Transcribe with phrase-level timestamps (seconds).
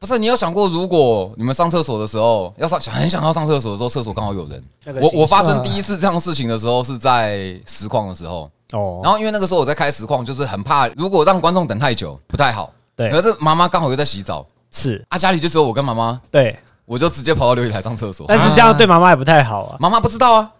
[0.00, 4.62] 不是你有想过，如果你们上厕所的时候要上，很想要上厕所的时候，厕所刚好有人。
[5.02, 12.72] 我我发生第一次这样事情的时候是在实况的时候，哦，然后因为那个时候我在开实况，就是很怕如果让观众等太久不太好。
[12.94, 13.10] 对。
[13.10, 15.04] 可是妈妈刚好又在洗澡，是。
[15.08, 18.24] 啊，家里就只有我跟妈妈，对，我就直接跑到琉璃台上厕所。
[18.28, 20.52] 但是这样对妈妈也不太好啊，妈妈不知道啊，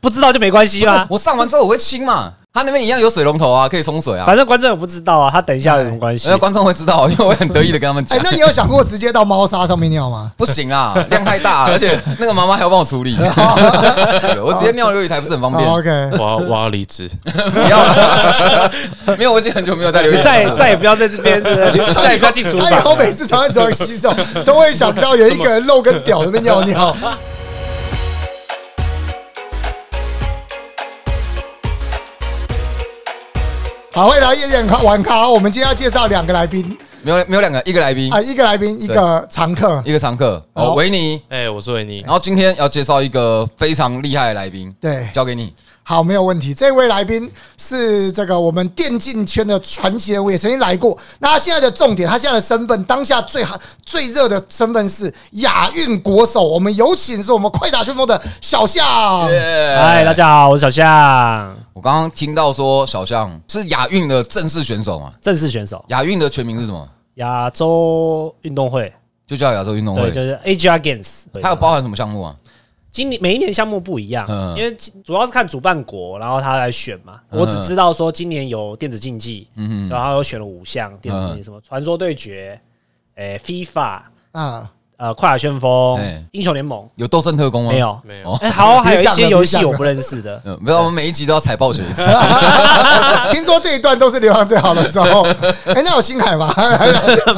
[0.00, 4.24] 不知道就没关系啦，我上完之后我会清嘛，他那边一样有水龙头啊，可以冲水啊。
[4.26, 6.36] 反正观众也不知道啊，他等一下有什么关系那？
[6.38, 8.18] 观众会知道， 因为我很得意的跟他们讲，。
[8.18, 10.30] 哎那你有想过直接到猫砂上面尿吗？
[10.38, 13.16] 不行啊，量太大， 而且那个妈妈还要帮我处理。
[13.16, 18.70] 对我直接尿琉璃台不是很方便哦？OK，我要我要离职，不要了，
[19.18, 20.50] 没有，我已经很久没有在琉璃台了。
[20.50, 22.94] 再再也不要在这边，再也不要进厨他以后。
[22.98, 24.12] 每次常在床上洗手，
[24.44, 26.96] 都会想到有一个人露跟屌在那边尿尿。
[33.98, 35.28] 好，欢迎来夜夜店玩咖。
[35.28, 36.64] 我们今天要介绍两个来宾
[37.02, 39.82] 没有没有两个，一个来宾啊，，一个来宾，一个常客。
[39.84, 41.20] 一个常客好哦，维尼。
[41.28, 45.52] 哎，我是维尼然，后今天要介绍一个非常厉害的来宾，对，交给你。
[45.88, 46.52] 好，没有问题。
[46.52, 50.94] 这位来宾是这个我们电竞圈的传奇人物，也曾经来过。
[51.18, 56.46] 那他现在的重点，他现在的身份，当下最好最热的身份是亚运国手。
[56.46, 58.84] 我们有请是我们快打旋风的小象。
[58.86, 65.10] 嗨，大家好，我是小象，我刚刚听到说小象是亚运的正式选手嘛？
[65.22, 66.86] 正式选手，亚运的全名是什么？
[67.14, 68.92] 亚洲运动会，
[69.26, 70.10] 就叫亚洲运动对，会。
[70.10, 71.06] 就是 AGR Games。
[71.40, 72.34] 它有包含什么项目啊？
[72.90, 74.56] 今年每一年项目不一样，嗯。
[74.56, 77.20] 因为主要是看主办国，然后他来选嘛。
[77.30, 77.40] 嗯。
[77.40, 82.60] 我只知道说今年有电子竞技，嗯然后又选了五项电子竞技，嗯什么传说对决，
[83.16, 84.00] 诶，FIFA，
[84.32, 87.70] 啊，呃，快打旋风哎，英雄联盟有斗圣特工吗？
[87.70, 87.78] 没。
[87.78, 92.02] 有，没有哦，哎，好， 还有一些游戏我不认识的，嗯，没有，我们每一集都要踩爆血一次。
[93.30, 95.22] 听说这一段都是流量最好的时候。
[95.72, 96.52] 哎，那有星海吗？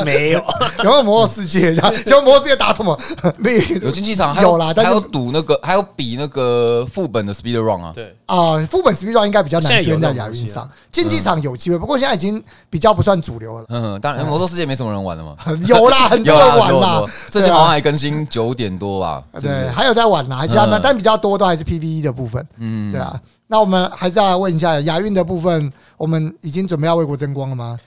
[0.07, 0.43] 没有。
[0.79, 1.75] 有没有魔兽世界？
[1.75, 2.99] 这样，结果魔兽世界打什么？
[3.37, 7.93] 没有竞技场，还有啦但是还有赌那个，还有比那个副本的 speed run 啊。
[7.95, 13.67] 对，啊，副本 speed run 应该比较难出现在亚运上竞技场有机会，不过现在已经比较不算主流了。
[13.69, 15.35] 嗯，当然，魔兽世界没什么人玩了嘛。
[15.67, 19.25] 有啦，很多有啦，人玩啦有很多，最近对啊好像还更新九点多吧？
[19.41, 23.01] 对，还有在玩啦，其他们嗯但比较多都还是 PVE 的部分，嗯对。
[23.01, 23.21] 啊。
[23.47, 27.79] 那我们还是要来问一下亚运的部分，我们已经准备要为国争光了吗？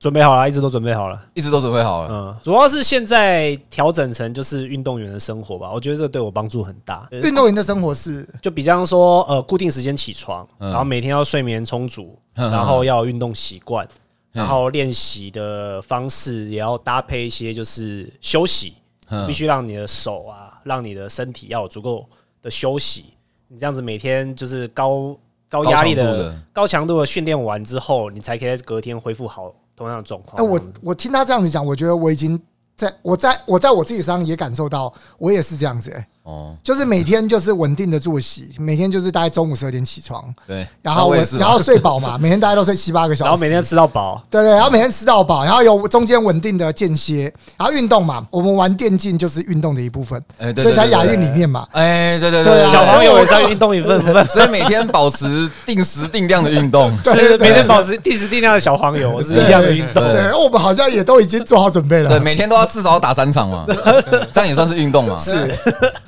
[0.00, 1.20] 准备好了，一直都准备好了。
[1.34, 2.08] 一直都准备好了。
[2.10, 7.06] 嗯，主要是现在调整成就是运动员的生活吧，我觉得这对我帮助很大。
[7.10, 18.81] 运动员的生活是就比方说，呃，固定时间起床，嗯然后每天要睡眠充足，嗯然后要有运动习惯，嗯然后练习的方式也要搭配一些就是休息，嗯
[19.26, 22.08] 必须让你的手啊，让你的身体要有足够
[22.40, 23.14] 的休息。
[23.48, 25.16] 你这样子每天就是高
[25.48, 30.42] 高压力的高强度的训练完之后，你才可以在隔天恢复好同样的状况。
[30.42, 32.40] 哎，我我听他这样子讲，我觉得我已经
[32.74, 40.66] 在我在我在我自己身上也感受到，我也是这样子，哎，哦，就是每天就是稳定的作息，每天就是大概中午十二点起床，对。
[40.82, 41.16] 然后我。
[41.38, 56.96] 然后睡饱嘛， 每天大家都睡七八个小时，然后每天吃到饱，对对，然后每天吃到饱，然后有中间稳定的间歇，然后运动嘛，我们玩电竞就是运动的一部分，哎，对所以在亚运里面嘛，哎，对对对啊小黄友也是所以我要运动一份份， 所以每天保持定时定量的运动。
[57.02, 60.02] 对是每天保持定时定量的小黄油是一样的运动。
[60.02, 63.64] 对对，我们好像也都已经做好准备了对，每天都要至少打三场嘛，
[64.32, 65.16] 这样也算是运动嘛。
[65.18, 65.50] 是，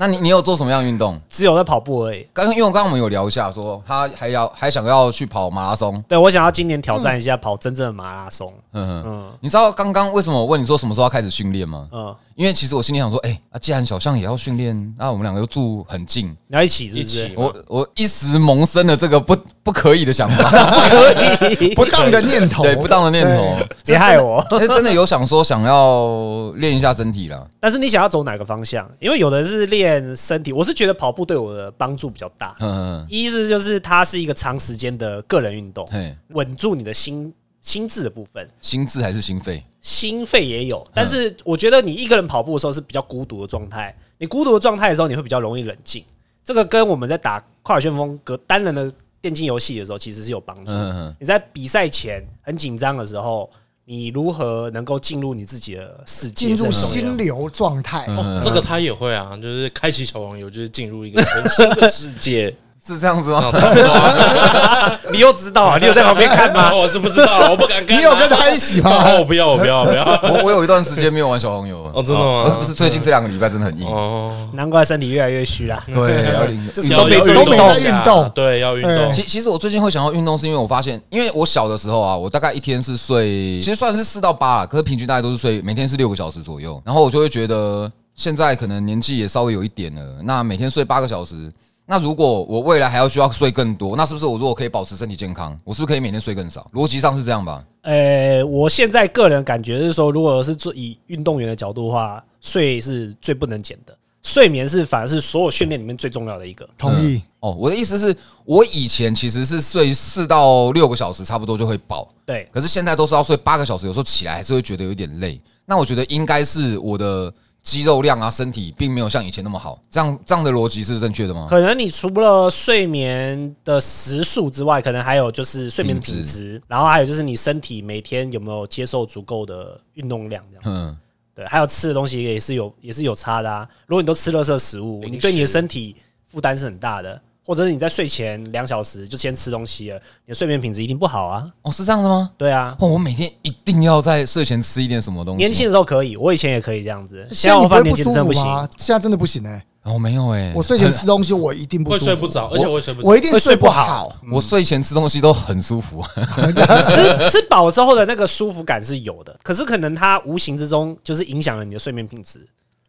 [0.04, 1.18] 那你你有做什么样的运动？
[1.30, 2.28] 只有在跑步而已。
[2.34, 6.02] 刚因为我刚刚我们有聊一下，说他还要还想要去跑马拉松。
[6.06, 8.52] 对我想要今年挑战一下跑真正的马拉松。
[8.72, 11.88] 嗯嗯，嗯你知道刚刚为什么我问你说什么时候要开始训练吗？
[11.90, 17.34] 嗯，因为其实我心里想说，哎、啊，既然小象也要训练，那我们两个又住很近，你要一起是不是一起？
[17.36, 20.50] 我我一时萌生了这个不不可以的想法，
[20.88, 24.44] 可以，不当的念头，对不当的念头，别害我。
[24.58, 27.48] 是真的有想说想要练一下身体了。
[27.60, 28.88] 但是你想要走哪个方向？
[28.98, 32.54] 因为有的人是练身体，我是觉得跑步对我的帮助比较大。
[32.60, 37.32] 嗯，一是就是它是一个长时间的个人运动，嘿，稳住你的心
[37.64, 38.46] 心智的部分。
[38.60, 39.64] 心智还是心肺？
[39.80, 43.94] 心肺也有，但是我觉得你一个人跑步的时候是比较孤独的状态。
[44.18, 46.04] 你孤独的状态的时候，你会比较容易冷静。
[46.44, 50.72] 这个跟我们在打快打旋风格单人的电竞游戏的时候，其实是有帮助。
[51.18, 53.50] 你在比赛前很紧张的时候，
[53.86, 56.46] 你如何能够进入你自己的世界？
[56.46, 58.04] 进入心流状态。
[58.08, 62.54] 嗯这个他也会啊，就是开启小黄油，就是进入一个全新的世界。
[62.86, 63.50] 是这样子吗？
[65.10, 65.78] 你又知道啊？
[65.78, 66.72] 你有在旁边看吗？
[66.76, 67.98] 我是不知道， 我不敢看啊。
[67.98, 68.90] 你有跟他一起吗？
[68.90, 70.04] 哦，我不要，我不要，我不要。
[70.24, 73.88] 我我有一段时间没有玩小黄油了哦真的吗不是最近这两个礼拜真的很硬。
[73.88, 75.82] 哦，难怪身体越来越虚啦。
[75.86, 79.12] 对，要运就是要都没运要动一下在运动对，要运对动。
[79.12, 86.78] 其其实我最近会想要运动，是因为我发现，因为我小的时候啊，我大概一天是睡，其实算是四到八了，可是平均大概都是睡每天是六个小时左右。
[86.84, 91.50] 然后我就会觉得，现在可能年纪也稍微有一点了，那每天睡八个小时，
[91.86, 96.66] 那如果我未来还要需要睡更多，那是不是我如果可以保持身体健康，我是不是可以每天睡更少？
[96.72, 97.64] 逻辑上是这样吧？
[97.82, 106.66] 呃，我现在个人感觉是说，如果是做以运动员的角度的话，睡是最不能减的，睡眠是反而是所有训练里面最重要的一个。
[106.78, 107.22] 同意。
[107.40, 108.16] 哦，我的意思是
[108.46, 112.08] 我以前其实是睡四到六个小时，差不多就会饱。
[112.24, 115.38] 对，可是现在都是要睡八个小时，有时候起来还是会觉得有点累。
[115.66, 117.30] 那我觉得应该是我的
[117.64, 119.80] 肌肉量啊，身体并没有像以前那么好。
[119.90, 121.46] 这样这样的逻辑是正确的吗？
[121.48, 130.62] 可能你除了睡眠的时数之外，可能还有就是睡眠品质，然后还有就是你身体每天有没有接受足够的运动量，这样。
[130.66, 130.96] 嗯，
[131.34, 133.66] 对，还有吃的东西也是有也是有差的啊。
[133.86, 135.96] 如果你都吃垃圾食物，你对你的身体
[136.26, 137.20] 负担是很大的。
[137.44, 141.46] 或者是你在睡前两小时就先吃东西了，你的睡眠品质一定不好啊。
[141.62, 142.30] 哦，是这样的吗？
[142.38, 145.38] 对啊，哦，我每天一定要在睡前吃一点什么东西。
[145.38, 147.26] 年轻的时候可以，我以前也可以这样子。
[147.30, 148.42] 现在我发现真的不行。
[148.42, 148.68] 服吗？
[148.78, 153.08] 现在真的不行哎、哦，没有哎、我睡前吃东西，我一定不会舒服，睡不着，而且我会睡不着。
[153.08, 154.16] 我一定会睡睡不不好好。
[154.32, 156.02] 我睡前吃东西都很舒服。
[156.16, 162.46] 吃吃饱之后的那个舒服感是有的，可是可能它无形之中就是影响了你的睡眠品质，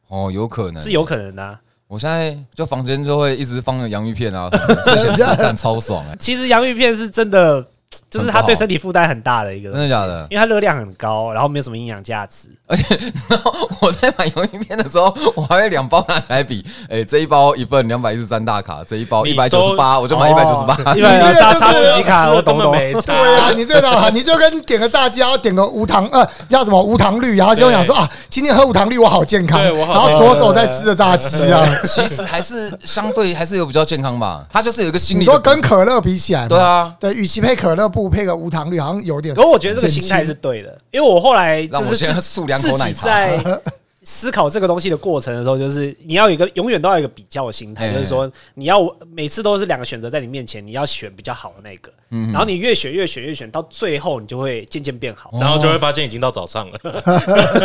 [0.08, 1.60] 哦，有可能是有可能的啊、
[1.96, 4.50] 我现在就房间就会一直放洋芋片啊，
[4.84, 7.66] 睡前吃感超爽哎、其实洋芋片是真的，
[8.10, 10.28] 就是它对身体负担很大的一个真，的假的？
[10.30, 12.50] 因为它热量很高，然后没有什么营养价值。
[12.68, 12.98] 而且，
[13.30, 20.74] 然 后我在买洋芋片的时候，我还会两包拿起来比，哎、这一包一份两百一十三大卡，这一包一你百九十八，我就买一百九十八。
[20.96, 22.72] 一百 你这个就是沙沙司机卡，我懂懂。
[22.72, 23.02] 没差。
[23.14, 31.64] 对啊，你这个啊，你就跟点个炸鸡，然后点个无糖呃叫什么无糖绿，然后就想说啊，今天喝无糖绿我好健康，然后左手在吃着炸鸡啊。
[31.84, 35.62] 其实还是相对还是有比较健康吧，它就是有一个心你说理的补偿。
[35.62, 39.42] 跟可乐比起来，对啊，对，与其配可乐，不如配个无糖绿，好像有点可。
[39.48, 43.06] 我觉得这个心态是对的，因为我后来就是让我先自己奶茶。
[43.06, 43.62] 在
[44.06, 47.94] 思考这个东西的过程的时候，就是你要有一个永远都要有一个比较的心态，哎。
[47.96, 48.80] 就是说你要
[49.12, 55.32] 每次都是两个选择在你面前，你要选比较好的那个，嗯然后你越选越选越选，到最后你就会渐渐变好。
[55.34, 56.80] 然后就会发现已经到早上了。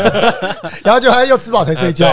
[0.82, 2.10] 然后就还又吃饱才睡觉。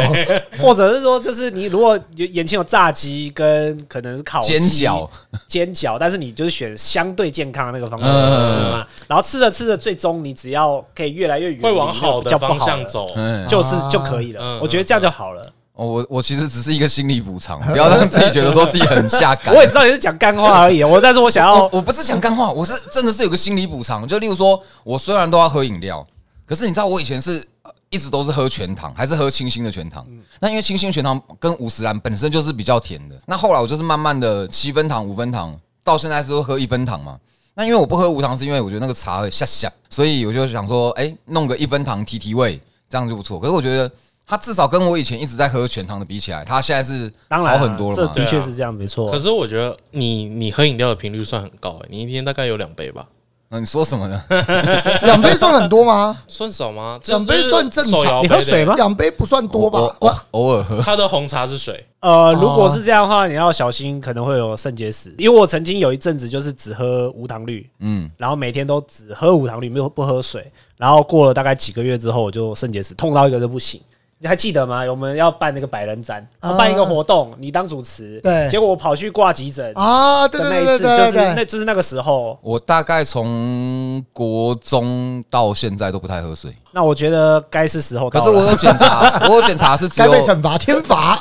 [0.59, 5.09] 或者是说，就是你如果眼前有炸鸡跟可能是烤煎饺，
[5.47, 13.13] 煎饺，但是你就是选相对健康的那个方法嗯吃嘛，然后吃着吃着，最终你只要可以越来越远会往好的方向，走。
[13.15, 14.59] 嗯，就是就可以了嗯。
[14.61, 15.53] 我觉得这样就好了。
[15.73, 19.53] 哦，我我其实只是一个心理补偿，不要让自己觉得说自己很下感。
[19.55, 24.07] 我也知道你是讲干话而已， 我但是我想要我不是讲干话，我是真的是有个心理补偿。
[24.07, 26.03] 就例如说，我虽然都要喝饮料，
[26.47, 30.03] 可是你知道我以前是呃一直都是喝全糖，还是喝清新的全糖。
[30.39, 37.19] 那因为清新全糖跟五十兰本身就是比较甜的，那后来我就是慢慢的七分糖、五分糖，到现在是会喝一分糖嘛。
[37.53, 42.59] 那因为我不喝无糖，是因为我觉得那个茶会下下，所以我就想说，哎、弄个一分糖提提味，
[42.89, 43.39] 这样就不错。
[43.39, 43.91] 可是我觉得
[44.27, 48.11] 它至少跟我以前一直在喝全糖的比起来，它现在是好当然好很多了嘛。
[48.13, 49.17] 这的确是这样子，没错可。
[49.17, 53.05] 是我觉得你你喝饮料的频率算很高欸，你一天大概有两杯吧？
[53.49, 54.21] 那你说什么呢？
[55.03, 56.21] 两杯算很多吗？
[56.27, 56.99] 算少吗？
[57.05, 59.79] 两杯算正常手摇杯的你喝水吗两杯不算多吧？
[59.79, 60.81] 我我我偶尔喝。
[60.81, 65.15] 它的红茶是水，呃，如果是这样的话，你要小心，可能会有肾结石。
[65.17, 70.51] 因为我曾经有一阵子就是只喝无糖绿，嗯，然后每天都只喝无糖绿，没有不喝水。
[70.75, 73.79] 然后过了大概几个月之后，我就肾结石，痛到一个都不行。
[74.19, 74.83] 你还记得吗？
[74.89, 82.37] 我们要办那个百人展，啊办一个活动，你当主持，对结果我跑去挂急诊啊，对对那一次，对对就是对对，那就是那个时候。
[82.41, 88.23] 我大概从国中到现在都不太喝水，那我觉得该是时候到了。
[88.23, 91.19] 可是我有检查， 我有检查是只有被惩罚天罚。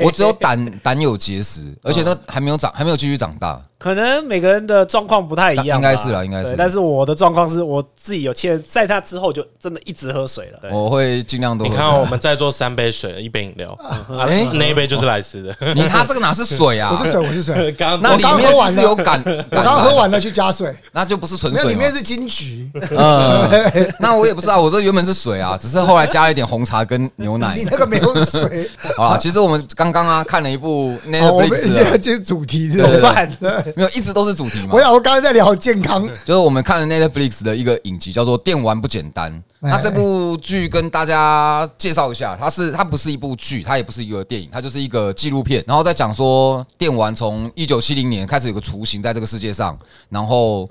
[0.00, 3.62] 我只有胆胆有结石，而且都还没有长，还没有继续长大。
[3.78, 10.58] 可能每个人的状况不太一样吧，应该是啦应该是对但是我的状况是我自己有切，在他之后就真的一直喝水了。
[10.62, 11.80] 对我会尽量多喝水。
[11.80, 15.54] 你看我们在做三杯水，一杯饮料，啊哎那一杯就是莱斯的。
[15.76, 17.04] 你他这个哪是水啊我？
[17.06, 17.70] 是水，我是水。
[17.70, 19.22] 刚那里面是不是有感？
[19.24, 21.92] 我感刚喝完了去加水，那就不是纯水嘛那里面。
[21.94, 22.68] 是金桔。
[22.90, 27.64] 嗯， 那我也不知道，我这原本是水啊， 只是后来加了一点红茶跟牛奶 你。
[27.70, 33.12] 那个没有水， 啊，其实我们刚刚啊看了一部 Netflix 现在的，进入主题是对对吧？
[33.12, 34.80] 算对没有一直都是主题嘛我。
[34.80, 39.30] 想我刚才在聊健康，就是我们看了 Netflix 的一个影集，叫做《电玩不简单》。
[39.60, 45.62] 哎那这部剧跟大家介绍一下，它是它不是一部剧，它也不是一个电影，它就是一个纪录片。
[45.66, 49.76] 然后再讲说电玩从一九七零年开始有个雏形在这个世界上，
[50.08, 50.68] 然后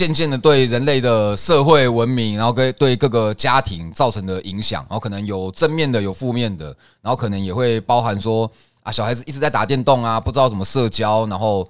[0.00, 8.50] 渐渐的对人类的社会文明，然后跟对各个家庭造成的影响，然后可能有正面的，有负面的，然后可能也会包含说
[8.82, 11.68] 啊，小孩子一直在打电动啊，不知道怎么社交，然后。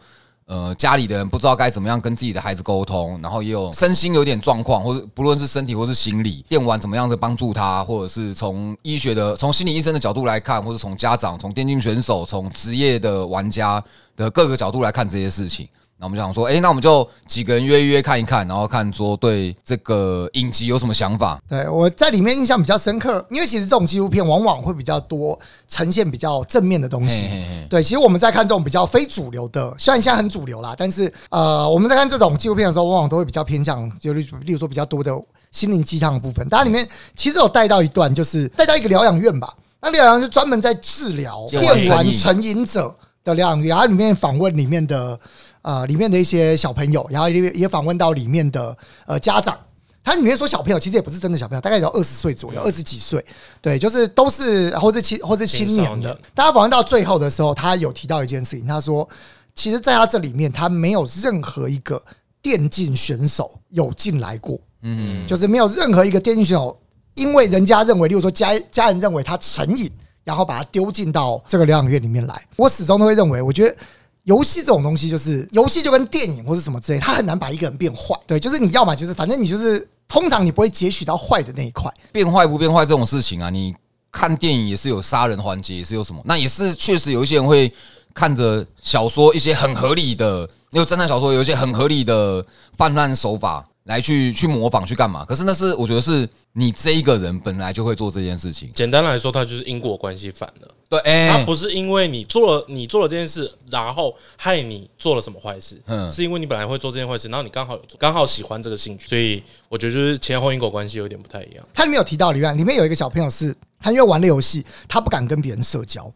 [0.52, 13.80] 呃，家里的人不知道该怎么样跟自己的孩子沟通，然后也有身心有点状况，或者不论是身体或是心理，电玩怎么样的帮助他，或者是从医学的、从心理医生的角度来看，或者从家长、从电竞选手、从职业的玩家
[14.16, 15.68] 的各个角度来看这些事情。
[16.00, 21.38] 那我们就想说，诶，那我们就几个人约一约看一看，然后看说对这个影集有什么想法。
[21.46, 25.38] 对我在里面印象比较深刻，因为其实这种纪录片往往会比较多
[25.68, 27.24] 呈现比较正面的东西。
[27.24, 35.12] 嘿嘿嘿对，其实我们在看这种比较非主流的，虽然现在很主流啦，但是呃，我们在看这种纪录片的时候，往往都会比较偏向，就例例如说比较多的
[35.52, 36.48] 心灵鸡汤的部分。
[36.48, 39.52] 它里面其实有带到一段，就是带到一个疗养院吧。
[39.82, 45.18] 那疗养院是专门在治疗电玩成瘾成瘾者的疗养院，然后里面访问里面的
[45.62, 48.76] 呃里面的一些小朋友，然后也也访问到里面的
[49.06, 49.58] 呃家长。
[50.02, 53.24] 他里面说小朋友其实也不是真的小朋友，大概有二十岁左右，二十几岁，
[53.60, 56.18] 对，就是都是或是青或是青年的。
[56.34, 59.06] 大家访问到最后的时候，他有提到一件事情，他说，
[59.54, 62.02] 其实在他这里面，他没有任何一个
[62.40, 66.80] 电竞选手有进来过，嗯，就是没有任何一个电竞选手，
[67.14, 69.88] 因为人家认为，例如说家家人认为他成瘾，
[70.24, 72.42] 然后把他丢进到这个疗养院里面来。
[72.56, 73.76] 我始终都会认为，我觉得。
[74.24, 78.14] 游戏这种东西，就是游戏就跟电影或是什么之类，它很难把一个人变坏。
[78.26, 81.92] 对，就是你要么就是，反正你就是，通常你不会截取到坏的那一块。
[82.12, 83.74] 变坏不变坏这种事情啊，你
[84.12, 87.72] 看电影也是有杀人环节，也是有什么，那也是确实有一些人会
[88.12, 92.44] 看着小说一些很合理的，因为侦探小说有一些很合理的
[92.76, 95.24] 泛滥手法来去去模仿去干嘛？
[95.24, 98.70] 可是那是我觉得是你这一个人本来就会做这件事情。
[98.72, 100.74] 简单来说，它就是因果关系反了。
[100.88, 111.66] 对，哎、它不是因为你做了你做了这件事，然后害你做了什么坏事，嗯是因为你本来会做这件坏事，然后你刚好有做刚好喜欢这个兴趣，所以我觉得就是前后因果关系有点不太一样。
[111.74, 116.12] 它里面有提到里面里面有一个小朋友是，他因为玩了游戏，他不敢跟别人社交，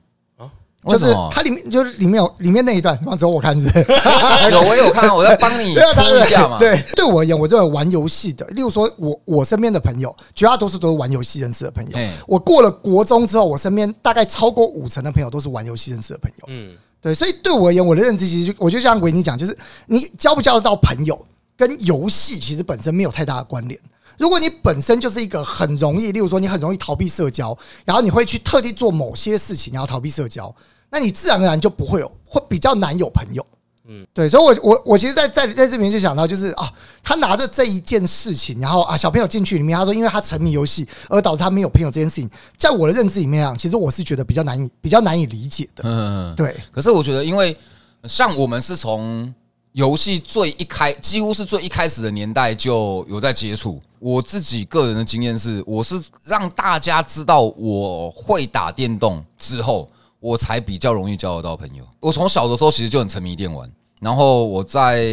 [0.87, 3.87] 就是为什么他里面就是里面有里面那一段，只有我看是不是？
[4.51, 6.59] 有我有看，我在帮你 对啊，当拼一下嘛。
[6.61, 12.11] 对，对我而言，我认为玩游戏的，例如说我我身边的朋友，绝大多数都是玩游戏认识的朋友嘿。
[12.27, 16.45] 我过了国中之后，我身边大概超过五成的朋友都是玩游戏认识的朋友。
[16.49, 21.27] 嗯，对，所以对我而言，我的认知其实就我就像维尼讲，就是你交不交得到朋友，
[21.57, 23.79] 跟游戏其实本身没有太大的关联。
[24.17, 30.55] 如果你本身就是一个很容易，例如说你很容易逃避社交，然后你会去特地做某些事情，然后逃避社交，
[30.95, 33.45] 那你自然而然就不会有，会比较难有朋友。
[33.89, 36.73] 嗯，对，所以我，我我其实在，在在这边就想到，就是啊，
[37.03, 45.83] 他拿着这一件事情，然后啊，小朋友进去里面，他说，因为他沉迷游戏而导致他没有朋友这件事情，在我的认知里面啊，其实我是觉得比较难以比较难以理解的。
[45.85, 47.59] 嗯，对，可是我觉得，因为
[48.05, 49.35] 像我们是从
[49.73, 53.83] 游戏最一开，几乎是最一开始的年代就有在接触。
[53.99, 59.89] 我自己个人的经验是，我是让大家知道我会打电动之后，
[60.25, 61.85] 我才比较容易交得到朋友。
[62.01, 65.07] 我从小的时候其实就很沉迷电玩，然后我在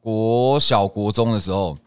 [0.00, 1.78] 国小国中的时候，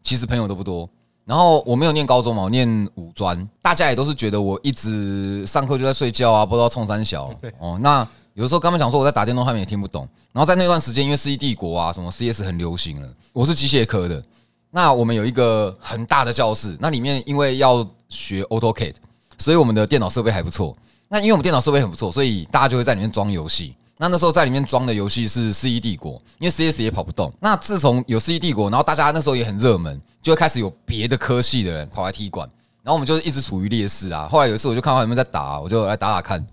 [0.00, 0.88] 其实朋友都不多。
[1.24, 7.76] 然后我没有念高中嘛，我念五专，大家也都是觉得我一直上课就在睡觉啊，不知道冲三小哦。
[7.80, 10.08] 那有的时候跟他们讲说我在打电动，他们也听不懂。
[10.32, 14.22] 然后在那段时间，因为《世纪帝国》啊，什么 CS 很流行了，我是机械科的。
[14.70, 18.94] 那我们有一个很大的教室，那里面因为要学 AutoCAD，
[19.36, 20.72] 所以我们的电脑设备还不错。
[21.08, 23.74] 那因为我们电脑设备很不错，所以大家就会在里面装游戏。
[23.96, 27.32] 那那时候在里面装的游戏是《世纪帝国》，因为 CS 也跑不动。
[27.38, 32.48] 那自从有《世纪帝国》，然后大家那时候也很热门，就会开始有别的科系的人跑来踢馆，
[32.82, 34.28] 然后我们就一直处于劣势啊。
[34.28, 36.44] 后来有一次我就看到他们在打，我就来打打看，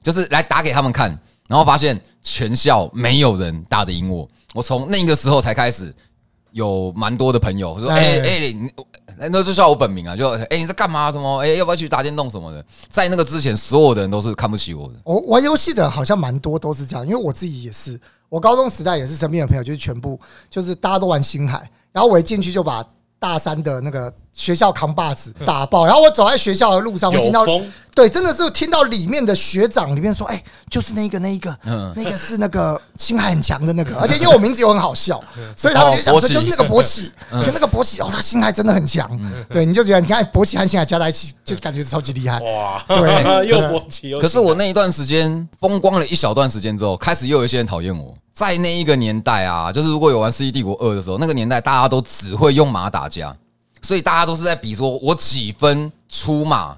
[0.00, 1.10] 就是来打给他们看，
[1.48, 4.28] 然后发现全校没有人打得赢我。
[4.54, 5.92] 我从那个时候才开始
[6.52, 8.70] 有蛮多的朋友我说：“哎哎哎，你
[9.18, 11.10] 那就叫我本名啊，就哎你在干嘛？
[11.10, 11.40] 什么？
[11.40, 14.94] 哎要不要去打电动什么的？”在那个之前，所有的人都是看不起我的。
[15.04, 20.18] 我玩游戏的好像蛮多都是这样，因为我自己也是，我高中时代也是身边的朋友就是全部
[20.50, 22.84] 就是大家都玩星海，然后我一进去就把
[23.18, 31.90] 大三的那个学校扛把子打爆，然后我走在学校的路上我听到风对，真的是听到里面的学长里面说，哎，就是那个那一个，嗯。
[31.96, 35.18] 那个是那个心海很强的那个， 而且因为我名字又很好笑，
[35.56, 37.10] 所以他们就讲哦博奇说就是那个博喜，
[37.42, 39.08] 就那个博喜哦，他心海真的很强，
[39.48, 42.38] 对，你就觉得你看博喜和心海加在一起，就感觉超级厉害。
[42.40, 43.48] 哇，对。
[43.48, 48.14] 又博起又可是我那一段时间风光了一小段时间之后，开始又有一些人讨厌我。
[48.34, 53.34] 在那一个年代啊，就是如果有玩《世纪帝国二》的时候，那个年代大家都只会用马打架，
[53.80, 56.76] 所以大家都是在比说我几分出马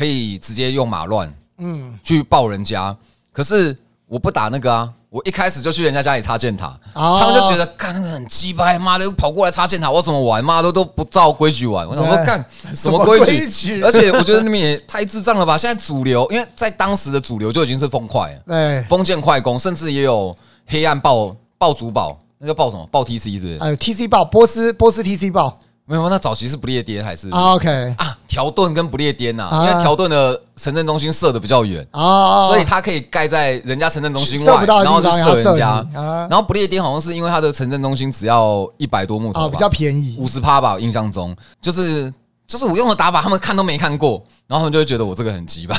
[0.00, 2.96] 可以直接用马乱，嗯，去爆人家。
[3.30, 3.76] 可是
[4.08, 10.42] 我不打那个啊，我一开始就去人家家里插箭塔，哦他们就觉得干那个很鸡掰，妈的跑过来插箭塔，我怎么玩？
[10.42, 11.86] 妈的都不照规矩玩。
[11.86, 13.50] 我想说对干什什么么规规矩？
[13.50, 15.58] 矩而且我觉得你们也太智障了吧！
[15.58, 18.40] 现在主流，因为在当时的主流就已经是风快了。
[18.46, 20.34] 对，封建快攻，甚至也有
[20.66, 22.86] 黑暗爆爆主堡，那个爆什么？
[22.90, 23.58] 爆 TC 是不是？
[23.60, 25.54] 还有 TC 爆波斯波斯 TC 报
[25.90, 27.28] 没有，那早期是不列颠还是？
[27.30, 27.94] 啊，OK。
[27.98, 28.16] 啊？
[28.28, 29.66] 条顿跟不列颠呐，啊。
[29.66, 35.68] 因为条顿的城镇中心射的比较远，啊，所以它可以盖在人家城镇中心外然后就射射人家。
[35.94, 36.28] 啊。
[36.30, 40.14] 然后不列颠好像是因为它的城镇中心只要一百多木头啊，吧比较便宜。
[40.16, 41.36] 五十趴吧，我印象中。
[41.60, 42.12] 就是
[42.46, 45.74] 就是我用的打法，他们看都没看过，然后他们就会觉得我这个很鸡掰。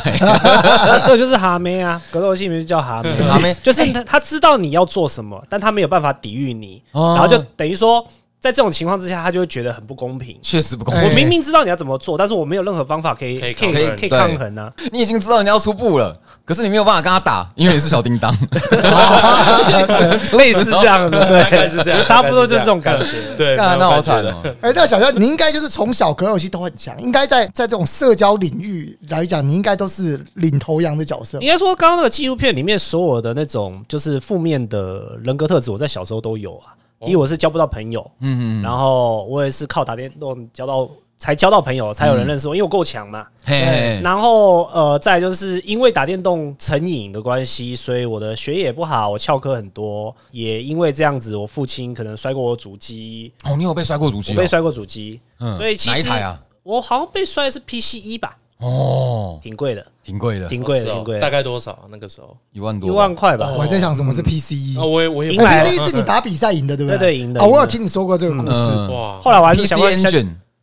[1.08, 3.56] 这就是哈妹啊，格斗游戏里面就叫哈妹，哈妹。
[3.64, 7.14] 就是他他知道你要做什么，但他没有办法抵御你，哦。
[7.14, 8.06] 然后就等于说，
[8.42, 10.36] 在这种情况之下，他就会觉得很不公平。
[10.42, 11.10] 确实不公哎平。
[11.12, 14.74] 我明明知道你要怎么做，但是我没有任何方法可以可以可以抗衡可以抗衡啊。
[14.92, 18.34] 你已经知道人家要出布了，可是你没有办法跟他打，因为你是小叮当。
[20.34, 23.12] 类似这样的，大概对，是这样，差不多就是这种感觉。
[23.38, 24.32] 对，干那好惨的。
[24.32, 24.42] 哦！
[24.62, 31.48] 哎，那小肖，你应该就是从小格斗游戏都很强，应该在在这种社交领域来讲，你应该都是领头羊的角色应。
[31.48, 36.74] 该说，刚刚那个纪录片里面所有的那种就是负面的人格特质，我在小时候都有啊。
[37.04, 43.26] 第一，我是交不到朋友，嗯嗯，然后我也是靠打电动交到才交到朋友，才有人认识我，因为我够强嘛。
[43.44, 50.16] 嘿嘿，然后呃，再就是因为打电动成瘾的关系，所以我的学业也不好，我翘课很多。
[50.32, 54.36] 也因为这样子，我父亲可能摔过我主机，哦，你有被摔过主机哦？
[54.36, 56.40] 我被摔过主机，嗯所以其实哪一台啊？
[56.64, 61.80] 我好像被摔的是 PC 一吧，哦，挺贵的，挺贵的，挺贵挺贵的，大概多少？
[61.90, 63.14] 那个时候一万多，一万。
[63.16, 63.52] 块吧。
[63.56, 67.08] 我还在想什么是 PCE 啊，我也我也，PCE 是你打比赛赢的，对不对对？
[67.10, 68.52] 对赢的啊，我有听你说过这个故事。
[68.54, 69.94] 嗯，哇，后来我还是想办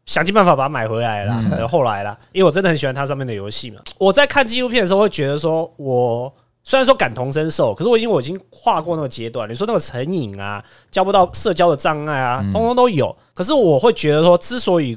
[0.07, 1.45] 想尽办法把它买回来了啦。
[1.51, 3.81] 呃后来啦，因为我真的很喜欢它上面的游戏嘛。
[3.99, 6.33] 我在看纪录片的时候，会觉得说，我
[6.65, 9.49] 虽然说感同身受，可是我已经我已经跨过那个阶段。
[9.51, 13.15] 你说那个成瘾啊，交不到社交的障碍啊，通通都有。
[13.35, 14.97] 可是我会觉得说，之所以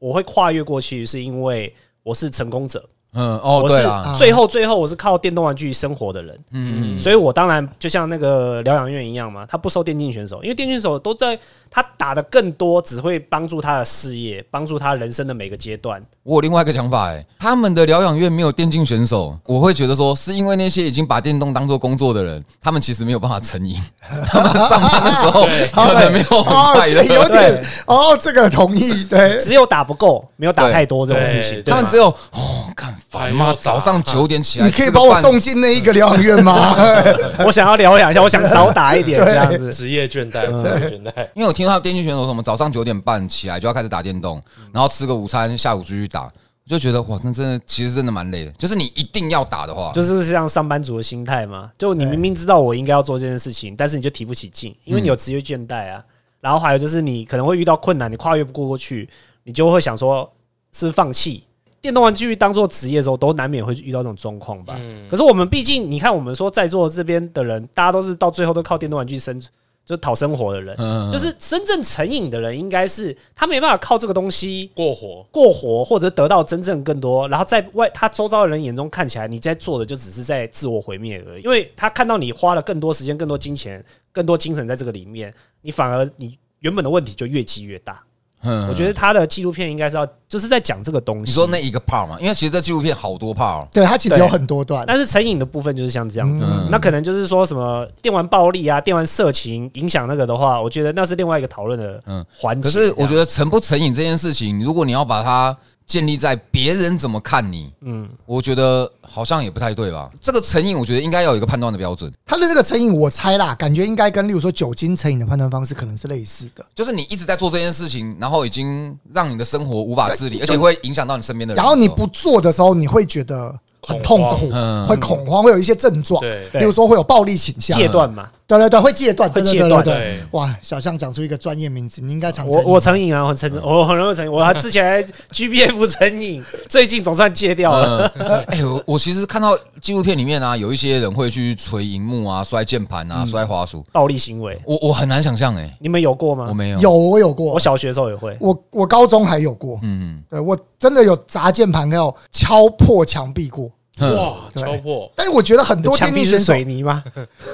[0.00, 1.72] 我会跨越过去，是因为
[2.08, 2.82] 我是成功者。
[3.12, 3.82] 嗯，哦，我是
[4.18, 11.38] 最后最后我是靠电动玩具生活的人，嗯嗯，所以我当然就像那个疗养院一样嘛，他不收电竞选手，因为电竞选手都在
[11.70, 16.02] 他打的更多，只会帮助他的事业，帮助他人生的每个阶段。
[16.22, 23.76] 我有另外一个想法，哎，他们的疗养院没有电竞选手，我会觉得说，是因为那些已经把电动当做工作的人，他们其实没有办法成瘾，
[24.28, 31.62] 他们上班的时候 可能没有很哦，快乐，有点哦，这个同意，对，只有打不够，没有打太多这种事情。
[31.64, 36.76] 他们只有哦，干烦妈，还要打早上九点起来，你可以把我送进那一个疗养院吗？
[37.44, 39.72] 我想要疗养一下，我想少打一点这样子。
[39.72, 41.26] 职业倦怠，职业倦怠。
[41.34, 44.40] 因为我听到电竞选手什么早上九点半起来就要开始打电动，
[44.72, 46.30] 然后吃个午餐，下午继续打，我
[46.70, 48.50] 就觉得哇，那真的其实真的蛮累的。
[48.52, 56.00] 就是你一定要打的话，就是像上班族的心态嘛，就你明明知道我应该要做这件事情，但是你就提不起劲，因为你有职业倦怠啊。
[56.40, 59.08] 然后还有就是你可能会遇到困难，你跨越不过去，
[59.42, 60.32] 你就会想说
[60.72, 61.42] 是放弃。
[61.80, 64.76] 电动玩具当做职业的时候，都难免会遇到这种状况吧。
[64.78, 69.42] 嗯可是我们毕竟，你看我们说在座这边的人，大家都是到最后都靠电动玩具生，
[69.88, 70.76] 就讨生活的人。
[70.78, 81.42] 嗯就是真正成瘾的人，应该是他没办法靠这个东西过活，过活，或者得到真正更多，然后在外他周遭的人眼中看起来，你在做的就只是在自我毁灭而已。
[81.42, 88.04] 因为他看到你花了更多时间、更多金钱、更多精神在这个里面，你反而你原本的问题就越积越大。
[88.42, 91.30] 嗯我觉得他的纪录片应该是要就是在讲这个东西。
[91.30, 94.84] 你说那一个 part 嘛，因为其实这纪录片好多 part，哦对，它其实有很多段。
[94.86, 102.68] 但是成瘾的部分就是像这样子，嗯那可能就是说什么电玩暴力啊、电玩色情影响那个的话，我觉得那是另外一个讨论的嗯环节。
[102.68, 105.56] 可是我觉得，得成不成瘾这件事情，如果你要把它
[105.88, 110.10] 建立在别人怎么看你，嗯，我觉得好像也不太对吧？
[110.20, 116.64] 这个成瘾，我觉得应该要有一个判断的标准，他的这个成瘾，我猜啦，感觉应该跟例如说酒精成瘾的判断方式可能是类似的。
[116.74, 121.62] 就是你一直在做这件事情，然后已经让你的生活无法自理，而且会影响到你身边的人。
[121.62, 127.78] 然后你不做的时候，你会觉得很痛苦恐，嗯会恐慌，会有一些症状，对对例如说会有暴力倾向。
[127.78, 130.20] 戒断嘛，对对对，会戒断，会戒断对对。
[130.30, 138.10] 哇，小象讲出一个专业名词，你应该常我我成成瘾啊，我成我很容易成 瘾，我还之前还 GBF 成瘾， 最近总算戒掉了。
[138.16, 143.10] 呃， 哎、我我其实看到纪录片里面啊，有一些人会去捶荧幕啊、摔键盘嗯。
[143.10, 146.46] 啊、摔滑鼠，暴力行为，我我很难想象哎、你们有过吗？
[146.48, 147.52] 我没有，有我有过。
[147.52, 148.34] 我，小学的时候也会。
[148.40, 153.70] 我我高中还有过，嗯，对我真的有砸键盘，还有敲破墙壁过。
[154.00, 157.02] 嗯哇，对敲破，但是我觉得很多墙壁是电竞选手水泥吗？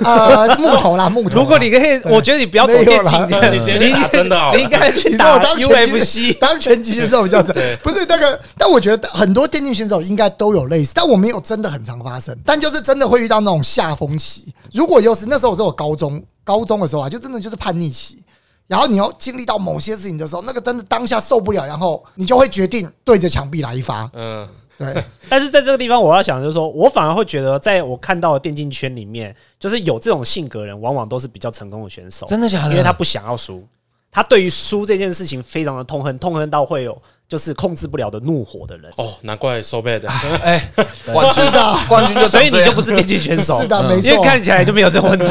[0.04, 6.38] 呃 木头啦木头，如果你可以，我觉得你不要走没有电啦竞， 你直接打真的你应该去打我当拳击 UFC。
[6.38, 7.52] 当拳击选手比较少，
[7.82, 14.52] 不是那个，但我觉得很多电竞选手应该都有类似，但我没有真的很常发生，但就是真的会遇到那种下风期。
[14.72, 18.18] 如果又是那时候我是我高中高中的时候啊，就真的就是叛逆期。
[18.66, 24.10] 然后你要经历到某些事情的时候，那个真的当下受不了，然后你就会决定对着墙壁来一发。
[24.14, 24.48] 嗯，
[24.78, 32.70] 对， 但是在这个地方，我要想就是说，我反而会觉得，在我看到的电竞圈里面，就是有这种性格人，往往都是比较成功的选手，真的假的？
[32.70, 33.64] 因为他不想要输，
[34.10, 38.92] 他对于输这件事情非常的痛恨，痛恨到会有就是控制不了的怒火的人。
[38.96, 40.06] 哦，难怪 so bad，
[40.42, 40.70] 哎、
[41.12, 44.10] 冠军是的冠军就所以你就不是电竞选手，是的，嗯没错。
[44.10, 45.26] 因为看起来就没有这个问题。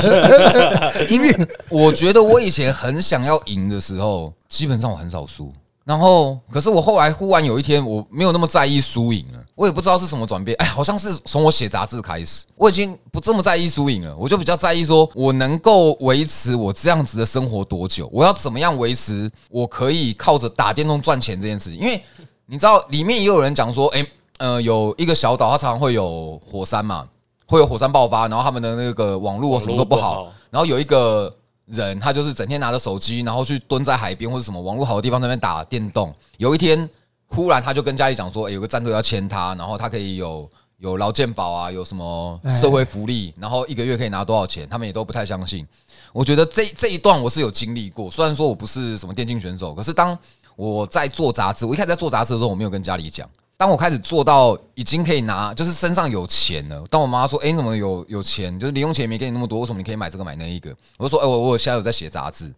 [1.14, 5.52] 因为我觉得我以前很想要赢的时候，基本上我很少输。
[5.86, 9.40] 然后，可是我后来忽然有一天，我没有那么在意输赢了。
[9.56, 14.16] 我也不知道是什么转变，哎，好像是从我写杂志开始，我已经不这么在意输赢了。
[14.18, 18.10] 我就比较在意说，我能够维持我这样子的生活多久？
[18.12, 21.80] 我要怎么样维持我可以靠着打电动赚钱这件事情？
[21.80, 22.02] 因为
[22.46, 24.08] 你知道，里面也有人讲说，哎，
[24.40, 27.06] 呃，有一个小岛，它常常会有火山嘛，
[27.46, 31.32] 会有火山爆发，然后他们的那个网络什么都不好然后有一个
[31.74, 36.14] 人，他就是整天拿着手机，然后去蹲在海边或者什么网络好的地方那边打电动。
[36.38, 36.90] 有一天，
[37.28, 45.68] 忽然他就跟家里讲说，欸有个战队要签他，然后他可以有有劳健保啊，有什么社会福利，然后一个月可以拿多少钱，他们也都不太相信。
[46.12, 50.18] 我觉得这这一段我是有经历过，虽然说我不是什么电竞选手，可是当
[50.56, 53.28] 我在做杂志，我一开始在做杂志的时候，我没有跟家里讲。
[53.56, 56.84] 当我开始做到已经可以拿，就是身上有钱了。
[56.90, 58.60] 当我妈说：“哎、你怎么有有钱？
[58.60, 62.54] 就是零用钱也没给你那么多，为什么你可以买这个买那一个？”我就说：“哎、我我现在有在写杂志。”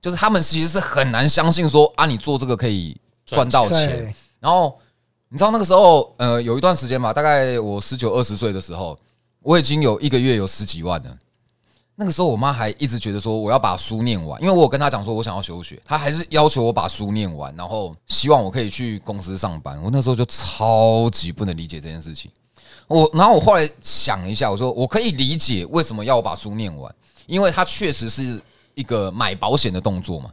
[0.00, 3.88] 就是他们其实是很难相信说啊，你做这个可以赚到钱。
[3.88, 4.78] 对，然后
[5.28, 8.96] 你知道那个时候，呃，有一段时间吧，大概我十九二十岁的时候，
[9.40, 11.10] 我已经有一个月有十几万了。
[11.98, 19.82] 那个时候，我妈还一直觉得说我要把书念完，因为我有跟她讲说我想要休学，她还是要求我把书念完，然后希望我可以去公司上班。
[19.82, 22.30] 我那时候就超级不能理解这件事情。
[22.86, 26.94] 我，然后我后来想一下，我说我可以理解为什么要我把书念完，
[27.26, 28.40] 因为它确实是
[28.74, 30.30] 一个买保险的动作嘛，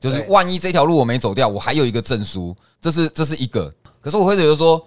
[0.00, 3.72] 就是万一这条路我没走掉，我还有一个证书，这是这是一个。
[4.00, 4.84] 可是我会觉得说，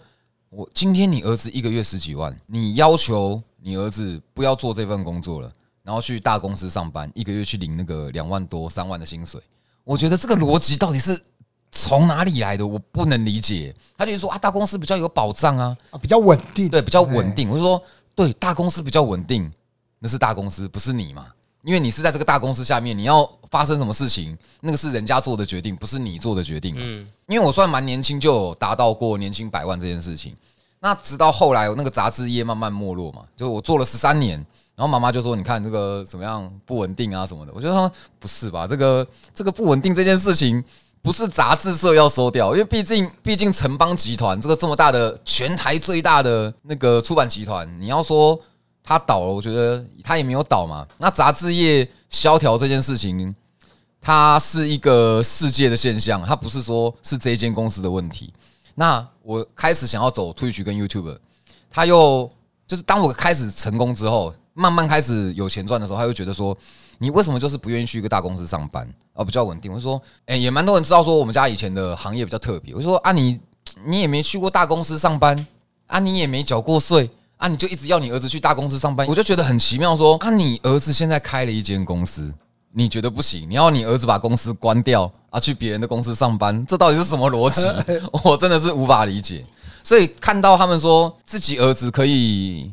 [0.49, 5.51] 我今天你儿子一个月十几万，你要求你儿子不要做这份工作了，
[5.89, 9.41] 然后去大公司上班，一个月去领那个两万多、三万的薪水，
[9.83, 11.19] 我觉得这个逻辑到底是
[11.71, 12.67] 从哪里来的？
[12.67, 13.75] 我不能理解。
[13.97, 17.49] 他就是说啊，大公司比较有保障啊，啊比较稳定，对，比较稳定。
[17.49, 17.81] 我就说，
[18.13, 19.51] 对，大公司比较稳定，
[19.97, 21.25] 那是大公司，不是你嘛？
[21.63, 26.75] 因为你是在这个大公司下面，你要发生什么事情，那个是人家做的决定，不是你做的决定。
[26.77, 30.35] 嗯，因为我算蛮年轻，就有达到过年薪百万这件事情。
[30.79, 34.45] 那直到后来，我那个杂志业慢慢没落嘛，就我做了十三年，
[34.79, 38.65] 然后妈妈就说：“你看这个怎么样不稳定啊什么的。”我就说：“不是吧？
[38.65, 40.63] 这个这个不稳定这件事情，
[41.01, 48.39] 不是杂志社要收掉，因为毕竟毕竟城邦集团这个这么大的全台最大的那个出版集团，你要说
[48.81, 50.87] 它倒了，我觉得它也没有倒嘛。
[50.97, 53.35] 那杂志业萧条这件事情，
[53.99, 58.33] 它是一个世界的现象，它不是说是这一间公司的问题。
[58.75, 61.17] 那我开始想要走推取跟 YouTube，
[61.69, 62.31] 他又
[62.65, 66.57] 就是当我开始成功之后，慢慢开始有钱赚的时候，他又觉得说，
[66.97, 69.71] 你为什么就是不愿意去一个大公司上班，而比较稳定？
[69.71, 72.75] 我就说，哎、也蛮多人知道说我们家以前的行业比较特别。
[72.75, 73.39] 我就说啊你，
[73.85, 75.47] 你也没去过大公司上班，
[75.87, 77.09] 啊，你也没缴过税。
[77.39, 77.47] 啊！
[77.47, 82.29] 你就一直要你儿子去大公司上班，我就觉得很奇妙说啊，你儿子现在开了一间公司，
[82.73, 83.49] 你觉得不行？
[83.49, 87.61] 你要你儿子把公司关掉啊，去别人的公司上班，这到底是什么逻辑？
[88.25, 89.45] 我真的是无法理解。
[89.85, 92.69] 所以看到他们说自己儿子可以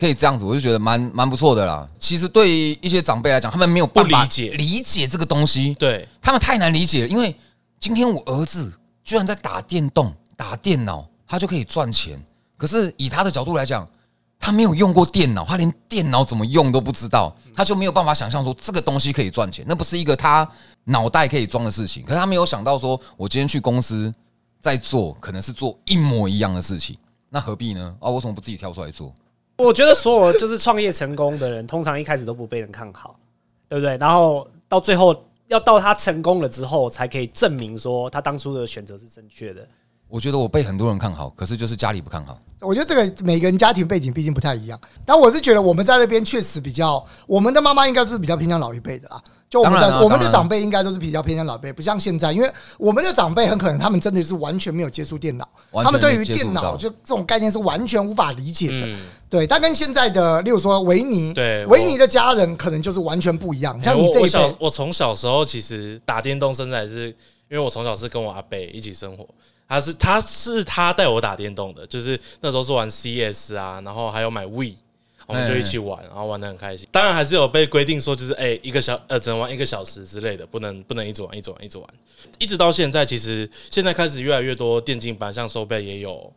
[0.00, 1.86] 可以这样子，我就觉得蛮蛮不错的啦。
[1.98, 7.08] 其实对于一些长辈来讲，他们没有办法不理解理解这个东西，对，他们太难理解了。
[7.08, 7.36] 因为
[7.78, 8.72] 今天我儿子
[9.04, 12.18] 居然在打电动、打电脑，他就可以赚钱。
[12.56, 13.86] 可是以他的角度来讲，
[14.38, 20.48] 他没有用过电脑，他连电脑怎么用都不知道，他就没有办法想象说这个东西可以赚钱，那不是一个他
[20.84, 22.02] 脑袋可以装的事情。
[22.04, 24.10] 可是他没有想到说，我今天去公司
[24.62, 26.96] 在做，可能是做一模一样的事情，
[27.28, 27.94] 那何必呢？
[28.00, 29.14] 啊，为什么不自己跳出来做？
[29.60, 33.14] 我觉得所有就是创业成功的人，通常一开始都不被人看好。
[33.68, 33.96] 对不对？
[33.98, 35.14] 然后到最后
[35.46, 39.64] 要到他成功了之后，才可以证明说他当初的选择是正确的。
[40.08, 42.36] 我觉得我被很多人看好，可是就是家里不看好。
[42.62, 49.22] 我觉得这个每个人家庭背景毕竟不太一样，但我是觉得我们在那边确实比较，我们的妈妈应该是比较偏向老一辈的啊。
[49.50, 55.48] 就我们的我们的长辈应该都是比较偏向老辈，不像现在，因为我们的长辈很可能他们真的是完全没有接触电脑，
[55.82, 58.86] 他们对于电脑就这种概念是完全无法理解的。
[58.86, 63.76] 嗯，对，但跟现在的，例如说维尼，对维尼的家人可能就是完全不一样。
[63.82, 67.08] 像哎我我你这一辈，小我从小时候其实打电动，生在是
[67.48, 69.26] 因为我从小是跟我阿伯一起生活，
[69.68, 74.74] 他是他是他带我打电动的，就是那时候是玩 CS 啊，然后还有买 We。
[75.30, 76.86] 我们就一起玩，然后玩的很开心。
[76.90, 81.86] 当然还是有被规定说，就是哎、一个小呃只能玩一个小时之类的，不能不能一直玩一直玩一直玩。
[82.38, 86.32] 一直到现在，其实现在开始越来越多电竞班，像收贝也有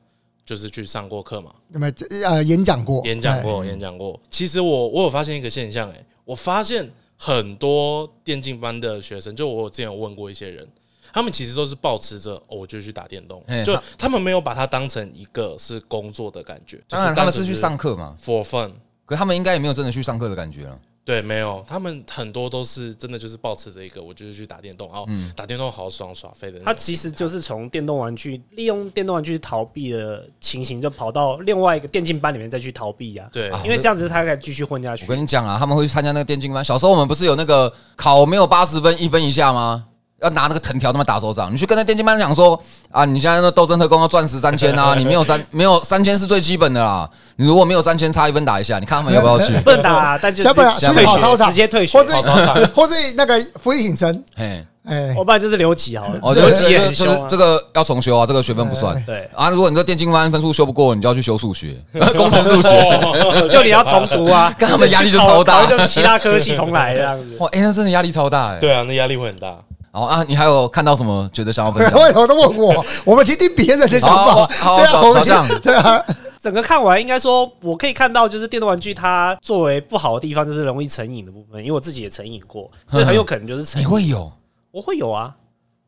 [0.46, 1.94] 就是去上过课嘛，有没有
[2.28, 3.02] 呃演讲过？
[3.06, 4.20] 演讲过，嗯演讲过。
[4.30, 10.68] 其实我我有发现一个现象，哎，我发现很多电竞班的学生，就我之前有问过一些人，
[11.12, 16.82] 他们其实都是保持着哦，我就去打电动，就他他们没有把它当成一个是工作的感觉。
[16.88, 18.72] 当然他们是去上课嘛，for fun，
[19.06, 20.80] 可他们应该也没有真的去上课的感觉了。
[21.06, 26.58] 对，没有，他们很多都是真的就是保持着一个，我就是去打电动，哦，嗯打电动好爽，耍废的。
[26.62, 33.28] 他其实就是从电动玩具利用电动玩具逃避的情形，就跑到另外一个电竞班里面再去逃避啊。
[33.34, 35.10] 对，啊因为这样子他可以继续混下去我。
[35.10, 36.64] 跟你讲啊，他们会去参加那个电竞班。
[36.64, 39.84] 小时候我们不是有那个考没有八十分一分以下吗？
[40.24, 41.54] 要拿那个藤条他妈打手掌。
[41.54, 42.60] 你去跟那电竞班讲说
[42.92, 47.10] 啊，你现在那斗争特工要钻石三千啊， 你没有三没有三千是最基本的啦。
[47.36, 49.54] 你如果没有三千，差一分打一下，你看他们要不要去？
[49.62, 52.04] 不能打 啊，但就下不了直接退去跑操场学，直接退学或。
[52.06, 56.94] 者 或者那个福利挺身，嘿，哎，我不然就是留级好了，留级也。
[56.94, 58.96] 是这个要重修啊，这个学分不算。
[59.04, 61.76] 对，啊，如果你这电竞班分数修不过，你就要去修数学，
[62.16, 62.70] 工程数学。
[62.70, 67.36] 哦就你要重读啊，跟他们压力就超大考考一个其他科系重来这样子。
[67.40, 68.60] 哇，哎，那真的压力超大哎。
[68.60, 69.58] 对啊，那压力会很大。
[69.96, 71.94] 好啊，你还有看到什么觉得想要分享？
[72.02, 72.84] 为什么都问我？
[73.06, 74.48] 我们听听别人的想法。
[74.60, 76.04] 好对啊，小我们小听对啊，
[76.42, 81.62] 整个看完，应该说我可以看到，就是电动玩具它作为不好的地方，就是容易成瘾的部分。
[81.62, 83.88] 因为我自己也成瘾过，所以很有可能就是成瘾。
[83.88, 84.32] 你会有
[84.72, 85.36] 我会有啊，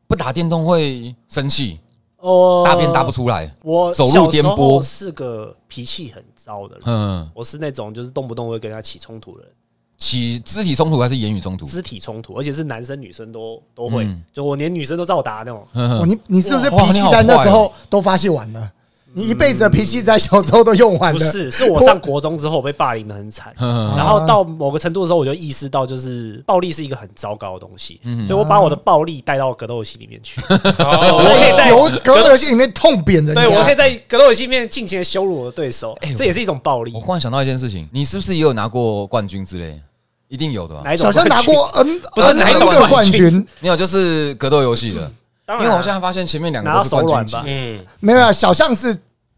[0.06, 1.80] 不打电动会生气，
[2.18, 3.52] 哦，大便大不出来。
[3.64, 9.52] 我走路颠簸是个脾气很糟的人，嗯，我是那种就是动不动会跟人家起冲突的人，
[9.98, 11.66] 起肢体冲突还是言语冲突？
[11.66, 15.66] 肢体冲突，而且是男生女生都都会嗯，就我连女生都照打那种。
[16.06, 18.72] 你你是不是哇脾气在那时候都发泄完了？
[19.16, 21.18] 你一辈子的脾气在小时候都用完了。
[21.18, 30.38] 不是，是我上国中之后被霸凌的很惨， 嗯然后到某个程度的时候，我就意识到，就是暴力是一个很糟糕的东西，嗯所以我把我的暴力带到格斗游戏里面去。
[30.42, 30.46] 哦
[31.16, 37.00] 我可以在格斗游戏里面痛扁人家，对，我可以在格斗游戏里面尽情的羞辱我的对手哎，这也是一种暴力我。
[37.00, 39.80] 忽然想到一件事情，你是不是也有拿过冠军之类？
[40.28, 40.82] 一定有的吧？
[40.84, 41.40] 哪一种小象拿？
[41.42, 45.10] 过 N 不是 N 哪一种个冠冠军，没有，就是格斗游戏的。
[45.48, 47.44] 因为我现在发现前面两个都是冠军吧。
[47.46, 48.96] 嗯，没有啊小象是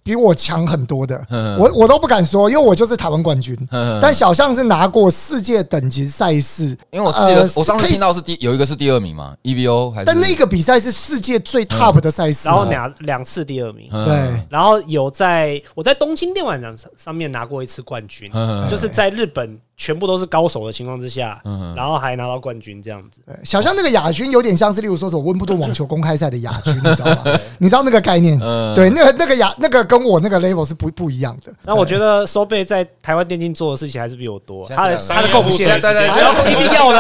[0.09, 1.23] 比我强很多的。
[1.29, 3.55] 嗯，我我都不敢说，因为我就是台湾冠军。
[3.71, 3.99] 嗯。
[4.01, 10.07] 但小象是拿过世界等级赛事，因为我记得呃我上次可以听到是第有一个是第二名嘛，EVO 还是？
[10.07, 14.07] 但那个比赛是世界最 top 的赛事，然后两两次第二名，嗯。
[14.07, 18.67] 对，然后有在我在东京电玩展上上面拿过一次冠军，嗯。
[18.71, 23.21] 就是在日本全部都是高手的情况之下嗯，然后还拿到冠军这样子。
[23.27, 23.37] 对。
[23.45, 27.39] 小象那个亚军有点像是，例如说什么温布顿网球公开赛的亚军，你知道吗？
[27.59, 28.39] 你知道那个概念？
[28.41, 28.75] 嗯。
[28.75, 31.53] 对，那个那个亚那个跟我那个 level 是不不一样的。
[31.63, 36.99] 那我觉得收贝在台湾电竞做的事情还是比我多，他的这他的贡献现在在还要一定要的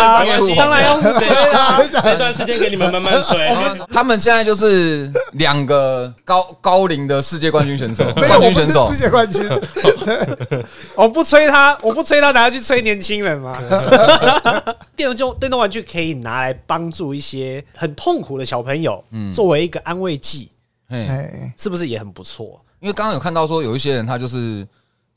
[0.56, 1.80] 当然要互吹啊。
[2.02, 3.48] 这段时间给你们慢慢吹。
[3.92, 8.98] 他们现在就是两个高高龄的世界冠军选手，冠我不是军选手世。
[8.98, 9.48] 界冠军。
[10.94, 13.58] 我不吹他，我不吹他，拿去吹年轻人嘛。
[14.96, 19.02] 电动电动玩具可以拿来帮助一些很痛苦的小朋友，
[19.34, 20.50] 作为一个安慰剂，
[20.88, 22.60] 哎，是不是也很不错？
[22.80, 24.66] 因为刚刚有看到说有一些人他就是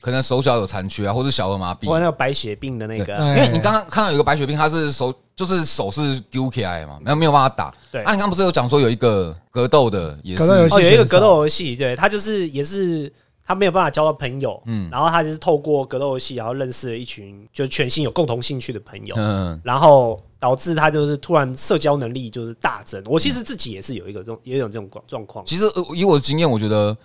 [0.00, 1.86] 可能手脚有残缺啊，或是小儿麻痹。
[1.86, 2.00] 或者。
[2.00, 7.72] 那个白血病的那个，哎因为你刚刚看到有一个白血病，他是手就是手是丢起来嘛，没有没有办法打。
[7.90, 8.02] 对。
[8.02, 13.12] 啊，你刚刚不是有讲说有一个格斗的也是格斗游戏哦，有一个格斗游戏，对他就是也是
[13.44, 14.88] 他没有办法交到朋友，嗯。
[14.90, 19.60] 然后他就是透过格斗游戏，然后认识了一群就全新有共同兴趣的朋友，嗯。
[19.62, 23.00] 然后导致他就是突然社交能力就是大增。
[23.06, 26.96] 我其实自己也是有一个这种也有这种状状况，其实呃以我的经验，我觉得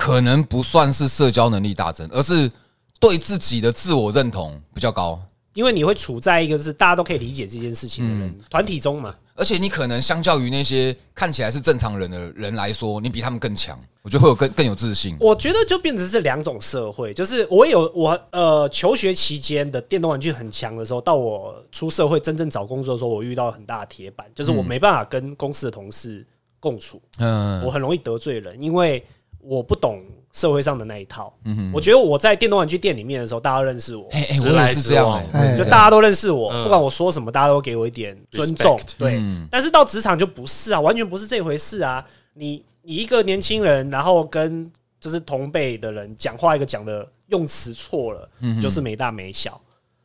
[0.00, 2.50] 可能不算是社交能力大增，而是
[2.98, 5.20] 对自己的自我认同比较高。
[5.52, 15.14] 因为你会处在一个就是大家都可以理解这件事情的人团体中嘛，而且你可能相较于那些看起来是正常人的人来说，你比他们更强，我觉得会有更更有自信。
[15.20, 26.26] 我觉得就变成是两种社会，就是我有我呃求学期间的电动玩具很强的时候，到我出社会真正找工作的时候，我遇到很大的铁板，就是我没办法跟公司的同事
[26.58, 29.04] 共处，嗯，我很容易得罪人，因为
[29.42, 31.32] 我不懂社会上的那一套。
[31.72, 35.22] 我觉得我在电动玩具店里面的时候，大家都认识我，哎哎，直我也是来直往
[35.58, 36.62] 就大家都认识我，嗯。
[36.62, 38.92] 不管我说什么，大家都给我一点尊重 Respect。
[38.98, 39.46] 对，嗯。
[39.50, 42.04] 但是到职场就不是啊，完全不是这回事啊。
[42.34, 48.28] 你你一个年轻人，然后跟就是同辈的人讲话，一个讲的用词错了，
[48.62, 49.60] 就是没大没小，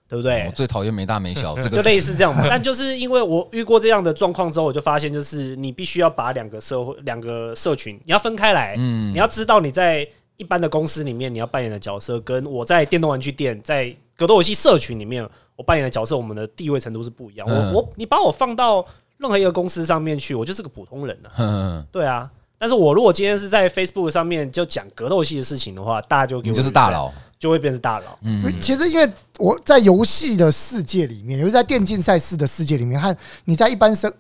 [0.08, 0.52] 对不对我？
[0.52, 8.76] 最讨厌没大没小 这个就类似这样， 但就是因为我遇过这样的状况之后，我就发现，就是你必须要把两个社会、两个社群，你要分开来。
[8.78, 17.48] 嗯你要知道你在一般的公司里面你要扮演的角色，跟我在电动玩具店、在格斗游戏社群里面我扮演的角色，我们的地位程度是不一样。
[17.50, 18.86] 嗯我我你把我放到
[19.18, 21.32] 任何一个公司上面去，我就是个普通人啊。
[21.38, 28.18] 嗯，对啊，但是我如果今天是在 Facebook 上面就讲格斗游戏的事情的话，大家就给我你就是大，佬，就会变成大佬。
[28.24, 34.12] 嗯，其实因为我在游戏的世界里面，尤其在电竞赛事的世界里面，和你在一般生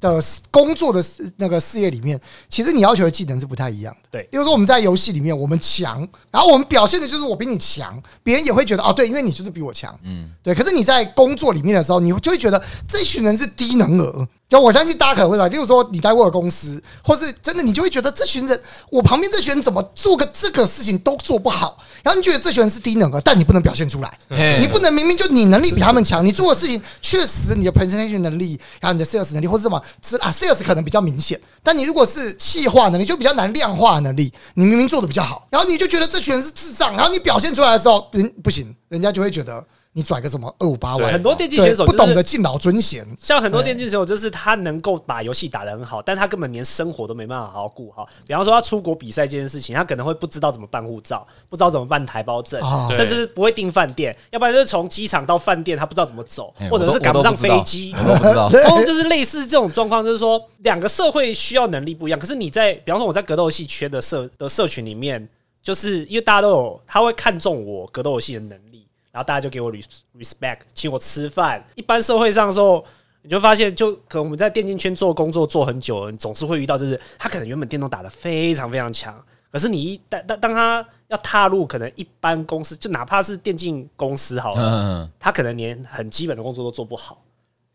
[0.00, 1.04] 的工作的
[1.36, 4.08] 那个事业里面，其实你要求的技能是不太一样的。
[4.10, 10.54] 对例如说我们在游戏里面我们强，然后我们表现的就是我比你强，别人也会觉得哦，对，因为你就是比我强，嗯，对。
[10.54, 14.28] 可是你在工作里面的时候，你就会觉得这群人是低能儿。
[14.48, 24.18] 就我相信大家可能会来，例如说你在沃尔公司，或是真的你就会觉得这群人，我旁边这群人怎么做个这个事情都做不好，然后你觉得这群人是低能儿，但你不能表现出来。
[24.60, 48.08] 你不能明明就你能力比他们强，你做的事情确实你的 presentation 能力，然后你的 sales 能力或者什么，是啊 sales 可能比较明显，但你如果是气化能力，就比较难量化能力，你明明做的比较好，然后你就觉得这群人是智障，然后你表现出来的时候，人不行，人家就会觉得你拽个什么二五八对万，很多电竞选手、就是、不懂得敬老尊贤，像很多电竞选手，就是他能够把游戏打得很好，但他根本连生活都没办法好好顾好。
[48.24, 57.92] 比方说，他出国比赛这件事情，他可能会不知道怎么办护照，不知道怎么办台胞证，啊甚至不会订饭店，要不然就是从机场到饭店，他不知道怎么走嘿，或者是赶不上飞机。
[57.96, 62.20] 我不知道， 然后就是类似这种状况，就是说两个社会需要能力不一样。
[62.20, 65.28] 可是你在，比方说我在格斗游戏圈的社的社群里面，
[65.60, 68.69] 就是因为大家都有，他会看重我格斗游戏的能力，
[69.12, 71.64] 然后大家就给我 res- respect，请我吃饭。
[71.74, 72.84] 一般社会上的时候，
[73.22, 79.14] 你就发现，就可能我们在电竞圈做工作做很久了，你总是会遇到，就是他可能原本电动打的非常非常强，
[79.50, 87.20] 可是你一旦当当他要踏入可能一般公司，就哪怕是电竞公司好了，嗯，他可能连很基本的工作都做不好，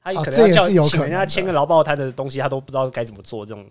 [0.02, 3.66] 他可能要叫请人家签个劳保摊的东西，他都不知道该怎么做，这种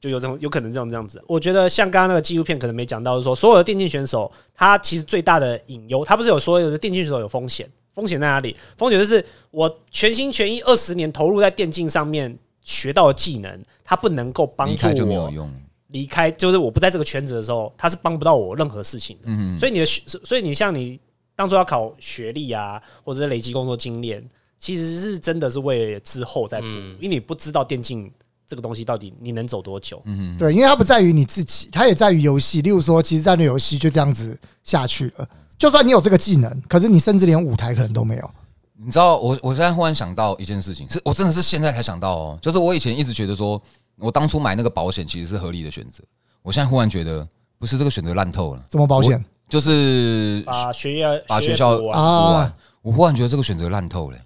[0.00, 1.22] 就有这种有可能这种这样子。
[1.28, 8.56] 我觉得像刚刚那个纪录片可能没讲到，是说所有的电竞选手，他其实最大的隐忧，他不是有说有的电竞选手有风险，风险在哪里？
[8.76, 15.52] 风险就是我全心全意二十年投入在电竞上面学到的技能，他不能够帮助离开就没有我用，
[15.88, 19.24] 离开，就是我不在这个圈子的时候，他是帮不到我任何事情的。
[19.26, 20.98] 嗯，所以你的学，所以你像你
[21.36, 24.26] 当初要考学历啊，或者是累积工作经验，
[24.58, 28.10] 其实是真的是为了之后再补，嗯因为你不知道电竞
[28.50, 30.02] 这个东西到底你能走多久。
[30.06, 32.60] 嗯，对，因为它不在于你自己，它也在于游戏。
[32.62, 35.28] 例如说，其实战略游戏就这样子下去了。
[35.56, 38.30] 就算你有这个技能，可是你甚至连舞台可能都没有。
[38.76, 43.62] 你知道我我现在忽然想到一件事情，是我真的是现在才想到哦，就是我以前一直觉得说，
[43.96, 46.02] 我当初买那个保险其实是合理的选择，
[46.42, 47.24] 我现在忽然觉得
[47.56, 54.18] 不是这个选择烂透了，什么保险就是把学业把学校啊，我忽然觉得这个选择烂透了、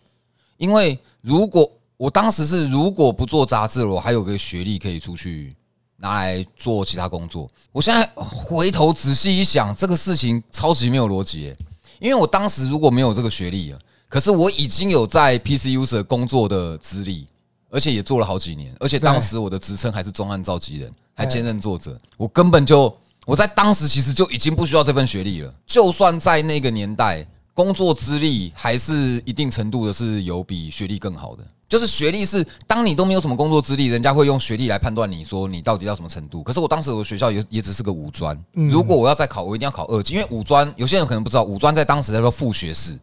[0.57, 1.71] 因为如果
[2.05, 5.57] 我当时是如果不做杂志了，我还有个学历可以出去
[5.97, 7.51] 拿来做其他工作。
[7.73, 11.57] 我现在回头仔细一想，这个事情超级没有逻辑、欸，
[11.99, 17.27] 因为我当时如果没有这个学历啊，可是我已经有在 PC user 工作的资历，
[17.71, 25.51] 而且也做了好几年，而且当时我的职称还是专案召集人，还兼任作者，我根本就我在当时其实就已经不需要这份学历了。
[25.65, 31.45] 就算在那个年代，工作资历还是一定程度的是有比学历更好的。
[31.67, 36.43] 就是学历是，当你都没有什么工作资历，人家会用学历来判断你说你到底到什么程度。
[36.43, 42.97] 可是我当时我的学校也也只是个五专，如果我要再考，我一定要考二级，因为五专有些人可能不知道，五专在当时叫做副学士，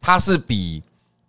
[0.00, 0.82] 它是比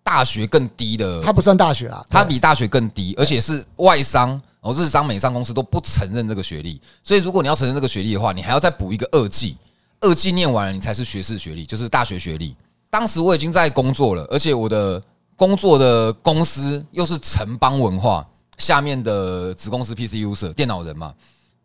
[0.03, 6.81] 大学更低的它不算大学啦，它比大学更低，而且是外商哦，日商、美商公司都不承认这个学历。
[7.03, 9.57] 所以如果你要承认这个学历的话，你还要再补一个二技，
[10.01, 12.55] 二技念完了你才是学士学历，就是大学学历。
[12.89, 15.01] 当时我已经在工作了，而且我的
[15.35, 18.25] 工作的公司又是城邦文化
[18.57, 21.13] 下面的子公司 PC User 电脑人嘛，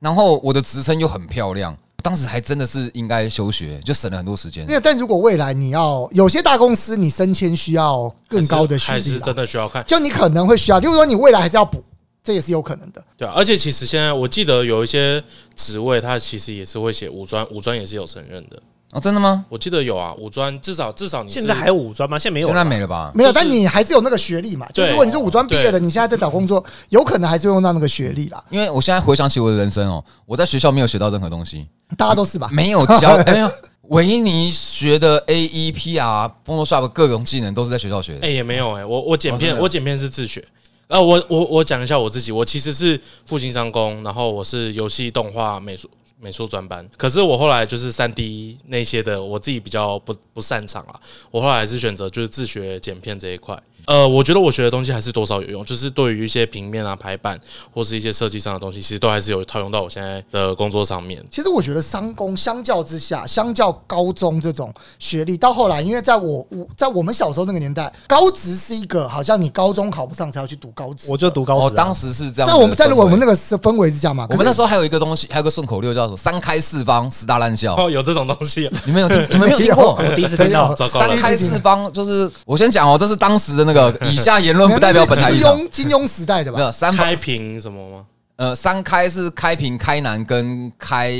[0.00, 4.74] 然后我的职称又很漂亮，当时还真的是应该休学，就省了很多时间没。
[4.74, 9.84] 有，但如果未来你要有些大公司，你升迁需要更高的学历还是真的需要看。
[9.86, 11.82] 就你可能会需要，例如说你未来还是要补，
[12.24, 13.04] 这也是有可能的。
[13.18, 15.22] 对啊，而且其实现在我记得有一些
[15.54, 18.60] 职位，它其实也是会写五专，五专也是有承认的。
[18.92, 19.44] 哦，真的吗？
[19.48, 22.18] 我记得有啊，五专至少至少你现在还有五专吗？
[22.18, 22.78] 现在没有，现在没。
[22.78, 23.12] 了吧？
[23.14, 24.66] 没有，但你还是有那个学历嘛。
[24.72, 28.42] 就如果你是五专毕业的，你现在在找工作，有可能还是会用到那个学历啦。
[28.50, 31.66] 因为我现在回想起我的人生哦，我在学校没有学到任何东西，
[31.98, 32.48] 大家都是吧？
[32.52, 33.50] 没有教，哎 没有。
[33.88, 38.30] 维尼学的 A E P R、Photoshop 各种技能都是在学校学的哎、。
[38.30, 40.42] 也没有哎、我我剪片、哦我剪片是自学。
[40.86, 45.88] 啊，我我我讲一下我自己，我其实是复兴商工，然后我是游戏动画美术
[46.20, 51.00] 美术专班，可是我后来就是三 D 那些的，我自己比较不不擅长啊，
[51.30, 53.60] 我后来还是选择就是自学剪片这一块。
[53.86, 57.38] 呃，我觉得我学的东西还是多少有用，就是对于一些平面啊、排版
[57.72, 61.22] 或是一些设计上的东西，其实都还是有套用到我现在的工作上面。
[61.30, 71.06] 其实我觉得商工相较之下，相较高中这种学历，到后来，因为在我我在我们小时候那个年代，高职是一个好像你高中考不上才要去读高职。
[71.08, 71.84] 我就读高哦，职啊。
[71.84, 72.48] 当时是这样。
[72.48, 74.26] 在我们在我们那个是氛围是这样嘛？
[74.30, 78.78] 我们那时候还有一个东西，还有个顺口溜叫做“三开四方，十大烂笑 哦，有这种东西、啊，”。
[78.86, 79.26] 你们有听？
[79.30, 79.94] 你们没有听过？
[80.00, 83.73] 我第一次听到糟糕 三开四方就是我先讲哦，这是当时的那个
[84.10, 85.58] 以下言论不代表本台立金场。
[85.58, 86.58] 庸金庸时代的吧？
[86.58, 88.06] 没有三开屏什么吗？
[88.36, 91.12] 呃，三开是开平、开南跟开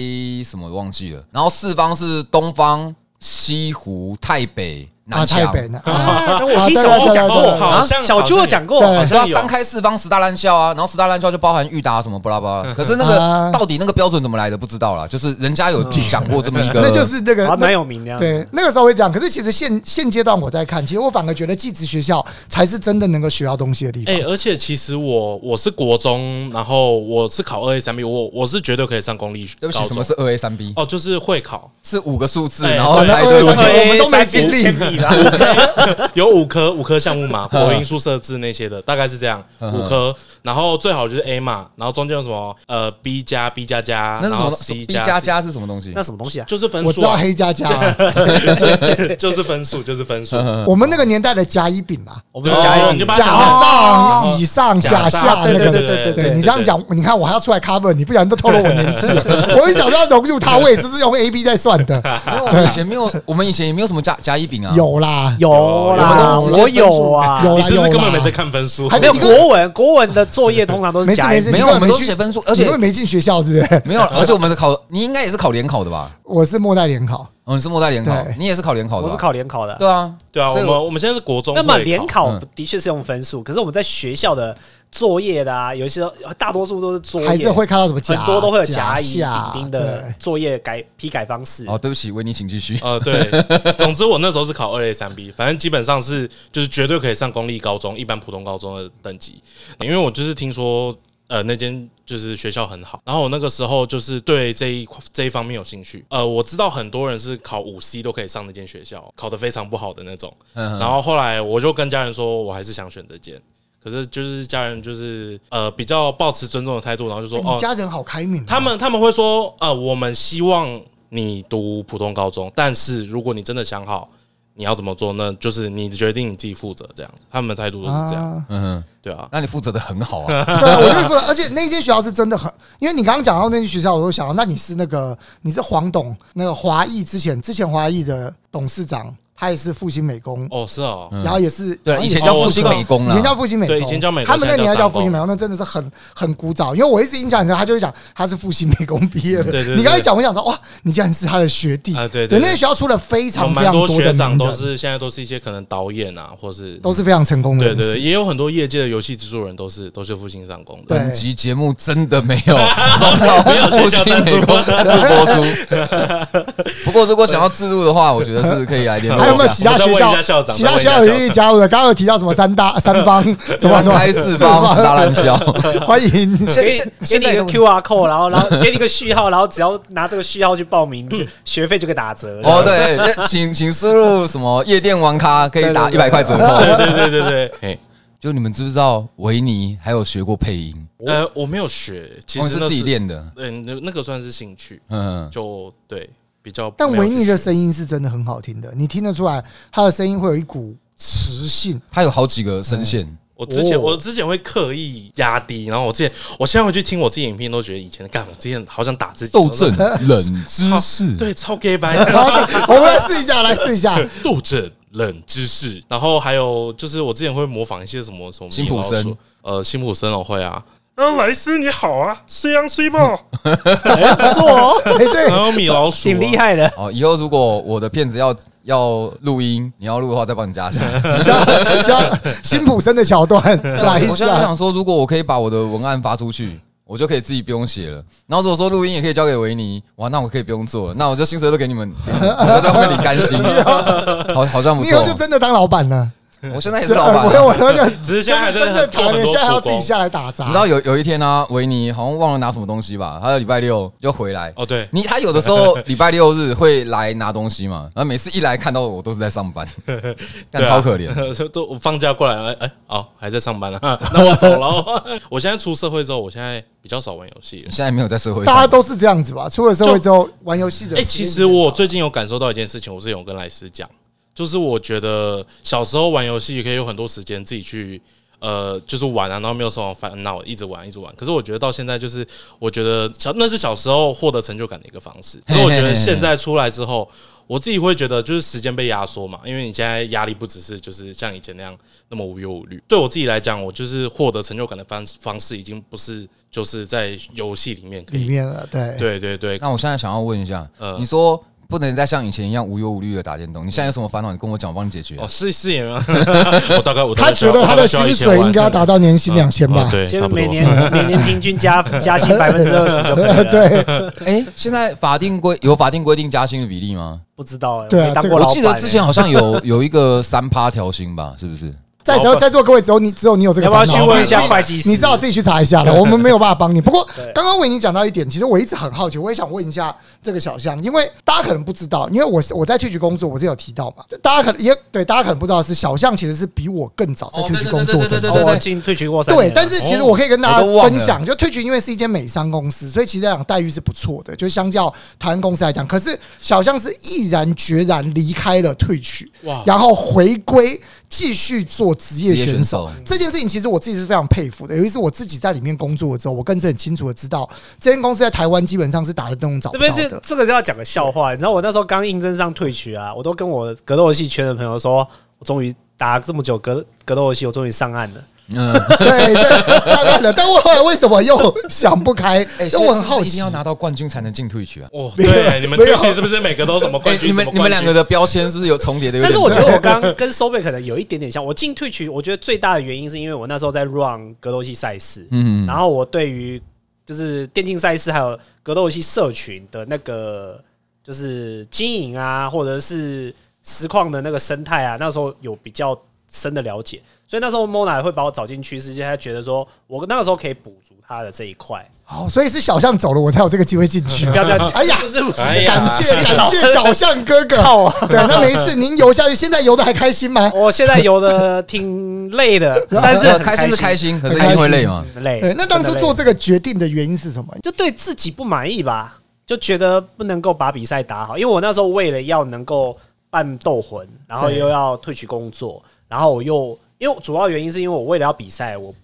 [0.45, 5.39] 什么忘记了，然后四方是东方、西湖、太北、啊，南墙。
[5.39, 5.81] 台北呢？
[5.85, 12.75] 我听小猪讲过，小猪有讲过，对对啊，好像三开四方十大烂校啊，然后十大烂校就包含 裕达什么巴拉巴拉。
[12.75, 18.17] 可是那啊个到底那个标准怎么来的不知道了，就是人家有讲过这么一个，那就是那个还蛮有名的。
[18.19, 19.13] 对，那个时候会这样。
[19.13, 24.15] 可是其实现现阶段我在看，其实我反而觉得技职学校才是真的能够学到东西的地方。
[24.15, 30.73] 哎、而且其实我我是国中，然后我是考二 A 三 B，我我是绝对可以上公立对不起，什么是二 A 三 B？
[30.77, 33.55] 哦，就是会考，是五个数字，哎然后才对我
[33.87, 34.94] 们都没三经历
[36.15, 46.03] 有五科五科项目嘛，国音数设置那些的，大概是这样，嗯五科，然后最好就是 A 嘛，然后中间有什么呃 B 加 B 加加，然后那是什么 C？B 加加是什么东西那？
[46.05, 46.45] 什么东西啊？
[46.47, 47.97] 就是分数我知道黑加加啊，
[49.19, 50.37] 就是分数，就是分数。
[50.67, 55.71] 我们那个年代的甲乙丙啊，我们是甲乙丙甲上、乙上、甲下那个。
[55.71, 59.25] 对对对你这样讲，你看我还要出来 cover，你不然都透露我年纪了。
[59.59, 62.03] 我一早就要融入他，我也只是用 A B 在算的。
[62.27, 64.73] 因为我们以前没有，我们以前也没有什么甲甲乙丙啊。
[64.77, 65.51] 有啦，有
[65.97, 68.89] 啦，们都是直接我有啊，有啦你是不是有根本没在看分数？
[68.89, 73.83] 没有还是国文，国文的作业通常都是甲乙丙没有我们都是写分数而且没进学校，是不是？
[73.85, 76.11] 没有， 而且我们的考，你应该也是考联考的吧？
[76.25, 79.09] 我是末代联考，哦，你是末代联考，你也是考联考的吧？
[79.09, 79.75] 我是考联考的。
[79.79, 84.57] 对啊，对啊，我所以们我们现在是国中，那么联考嗯的确是用分数，可是我们在学校的
[84.95, 86.01] 作业的啊，有一些
[86.39, 91.67] 大多数都是作业，还是会看到什么甲，很多都会有甲甲乙下丙丁的作业改批改方式。
[91.67, 92.79] 哦，对不起，维尼，请继续。
[92.81, 93.29] 呃，对，
[93.77, 99.43] 总之我那时候是考二 A 三 B，反正基本上是就是绝对可以上公立高中、一般普通高中的等级，
[99.81, 100.95] 因为我就是听说
[101.27, 110.79] 呃那间就是学校很好，然后我那个时候就是对这一这一方面有兴趣，呃，我知道很多人是考五 C 都可以上那间学校，考得非常不好的那种，嗯。
[110.79, 113.43] 然后后来我就跟家人说，我还是想选这间。
[113.85, 120.81] 可是就是家人就是呃比较抱持尊重的态度，然后就说哦家人好开明啊，他们他们会说，呃，我们希望
[121.11, 124.09] 你读普通高中，但是如果你真的想好
[124.57, 127.27] 你要怎么做，那就是你决定你自己负责这样子。
[127.29, 129.29] 他们的态度都是这样，啊嗯哼，对啊。
[129.33, 130.45] 那你负责的很好啊。
[130.45, 143.25] 对啊，我就说，而且那间学校是真的很，因为你刚刚讲到那间学校，我都想到，那你是那个你是黄董那个华裔之前之前华裔的董事长，他也是复兴美工，哦，是哦，然后也是对，以前叫复兴美工啦以前。
[143.25, 146.75] 叫复兴美工，对以前叫美工他们那年代叫复兴美工，那真的是很很古早。
[146.75, 149.45] 因为我一直印象很深，他就会讲他是复兴美工毕业的。
[149.51, 149.77] 对对对。
[149.77, 151.95] 你刚才讲，我想说哇，你竟然是他的学弟。
[151.97, 152.41] 啊对对对。
[152.41, 160.95] 那个学校出了非常非常多学长，都是现在都是一些可能导演啊，或是都是非常成功的对对对，也有很多业界的游戏制作人都是都是复兴上工的。
[160.95, 162.55] 本集节目真的没有
[163.47, 166.45] 没有复兴美工赞助播出。
[166.85, 171.69] 不过如果想要自入的话，我觉得是可以来联络还有没有其他学校其他学校有愿意加入的？
[171.69, 175.37] 刚刚有提到什么三大三方什么什么三开四方十大烂校。
[175.87, 176.15] 欢迎。
[176.15, 182.41] 给给你一个现在都 QR code，然后然后给你一个序号，然后只要拿这个序号去报名，就学费就可以打折。
[182.45, 186.59] 哦，对，那请请输入什么夜店玩咖可以打一百块折扣。
[186.59, 187.79] 对对对对对，
[188.21, 190.75] 就你们知不知道维尼还有学过配音？
[191.07, 193.25] 呃，我没有学，其实是自己练的。
[193.37, 196.09] 嗯，那那个算是兴趣，嗯，就对
[196.45, 196.71] 比较。
[196.77, 199.43] 但维尼的音，声音是真的很好听的，你听得出来
[199.73, 201.81] 他的声音会有一股磁性。
[201.91, 209.75] 他有好几个声线，我之前、哦我之前会刻意压低，然后我之前我现在回去听我自己影片，都觉得以前干我之前好想打自己斗阵
[210.07, 211.97] 冷知识，对，超 gay 白。
[212.69, 213.99] 我们来试一下，来试一下。
[214.23, 220.63] 斗阵冷知识，然后还有就是我之前会模仿一些什么什么辛普森呃，辛普森我会啊。
[220.97, 226.37] 呃，莱斯你好啊，虽阳虽报，哎，不错哦， 哎，对，还有米老鼠、啊挺厉。
[226.37, 226.73] 害的。
[226.77, 228.33] 哦，以后如果我的片子要
[228.63, 231.21] 要录音，你要录的话，再帮你加起来。
[231.21, 234.43] 像像辛普森的桥段来一我现在下。
[234.43, 237.97] 想说，如果我可以把我的文案发出去，我就可以自己不用写了。
[238.29, 243.43] 然后如果说录音也可以交给维尼，哇，那我可以不用做了，那我就薪水都给你们，我就在后面领干薪，
[244.33, 245.03] 好好像不错你以后。
[245.05, 246.09] 就真的当老板了。
[246.55, 247.43] 我现在也是老板我啊。
[247.45, 250.45] 我那个只是现在真的谈现在还要自己下来打杂。
[250.47, 254.53] 你知道有有一天呢，维尼好像忘了拿什么东西吧，他在礼拜六就回来。
[254.57, 261.35] 哦，对，你他有的时候 礼拜六日会来拿东西嘛，然后每次一来看到我都是在上班， 干对啊超可怜。
[261.35, 265.05] 就 都我放假过来，哎哎，哦，还在上班啊，那我走了。
[265.31, 267.61] 我现在出社会之后，我现在比较少玩游戏。
[267.71, 269.49] 现在没有在社会，大家都是这样子吧？
[269.49, 273.89] 出了社会之后，玩游戏的哎、其实我最近有感受到一件事情，我之前有跟莱斯讲，
[274.35, 278.01] 就是我觉得小时候玩游戏可以有很多时间自己去。
[278.41, 281.11] 呃，就是玩啊，然后没有什么烦恼，一直玩一直玩。
[281.17, 282.27] 可是我觉得到现在，就是
[282.59, 285.43] 我觉得小那是小时候获得成就感的一个方式。
[285.47, 287.11] 可是我觉得现在出来之后，
[287.47, 291.75] 我自己会觉得就是时间被压缩嘛，因为你现在压力不只是就是像以前那样
[292.11, 292.83] 那么无忧无虑。
[292.87, 298.25] 对我自己来讲，我就是获得成就感的方方式已经不是就是在游戏里面可以。
[298.25, 298.95] 里面了，对。
[298.99, 304.31] 对对对，那我现在想要问一下，呃你说不能再像以前一样无忧无虑的打电动，你现在有什么烦恼？
[304.31, 305.17] 你跟我讲，我帮你解决。
[305.17, 309.83] 哦，是是也 我大概我他觉得他的薪水应该要达到年薪两千吧？
[309.83, 313.45] 哦对，每年每年平均加加薪百分之二十就可以了。
[313.51, 313.81] 对，
[314.27, 317.21] 哎，现在法定规有法定规定加薪的比例吗？
[317.37, 321.75] 不知道哎，对我记得之前哎好像有有一个三趴调薪吧，是不是？
[322.05, 324.89] 在座在座各位只有你只有你有这个要不要烦恼，去问一下会计师？
[324.91, 326.81] 你知道自己去查一下了， 我们没有办法帮你。
[326.81, 327.33] 不过 对。
[327.35, 345.87] 刚刚为你讲到一点，其实我一直很好奇，我也想问一下这个小象，因为大家可能不知道，因为我是我在退局工作，我是有提到嘛，大家可能也对，大家可能不知道是小象其实是比我更早在退局工作的对对对对对哦我进退群过三年对，但是其实我可以跟大家分享，就退群因为是一间美商公司，所以其实来讲待遇是不错的，就相较台湾公司来讲。
[345.87, 349.63] 可是小象是毅然决然离开了退局，哇。
[349.65, 350.79] 然后回归
[351.15, 352.91] 继续做职业选手。
[353.05, 357.49] 这件事情其实我自己是非常佩服的，尤其是我自己在里面工作的时候，我更是很清楚的知道，
[357.79, 359.95] 这间公司在台湾基本上是打得动找这不到的。
[359.95, 365.09] 边这这个就要讲个笑话，你知道我那时候刚应征上退学啊，我都跟我格斗游戏圈的朋友说，
[365.39, 368.25] 我终于打这么久格格斗游戏，我终于上岸了。
[368.49, 370.31] 嗯， 对对，上岸了。
[370.31, 372.47] 但我后来为什么又想不开？
[372.59, 373.49] 哎，因为我很好奇一定要。
[373.49, 374.89] 拿到冠军才能进退区啊。
[374.93, 377.31] 哦，对，你们退群是不是每个都什么哎冠，军？
[377.31, 379.19] 你们你们两个的标签是不是有重叠的？
[379.23, 381.43] 但是我觉得我刚刚跟收贝可能有一点点像。
[381.43, 386.61] 我进退曲，我觉得最大的原因是因为我那时候在 run 格斗游戏赛事，嗯，然后我对于
[387.07, 390.63] 就是电竞赛事还有格斗游戏社群的那个
[391.03, 393.35] 就是经营啊，或者是
[393.67, 395.99] 实况的那个生态啊，那时候有比较
[396.31, 401.85] 深的了解，所以那时候 Mona 会把我找进趋势界，他觉得说我那个时候可以补足他的这一块。
[402.07, 404.27] 好，所以是小象走了，我才有这个机会进去。
[404.31, 404.51] 不要不
[405.09, 407.63] 是不是，哎呀感谢感谢小象哥哥。
[407.63, 408.07] 好啊！
[408.07, 410.53] 对，那没事，您游下去，现在游的还开心吗？
[410.55, 415.03] 我现在游的挺累的， 但是开心是开心，可是一定会累嘛。
[415.15, 415.41] 很累。
[415.57, 417.55] 那当初做这个决定的原因是什么？
[417.63, 422.95] 就对自己不满意吧，就觉得不能够把比赛打好，因为我那时候为了要能够
[423.35, 428.95] 办斗魂，然后又要退去工作，然后我又因为主要原因是因为我为了要比赛，我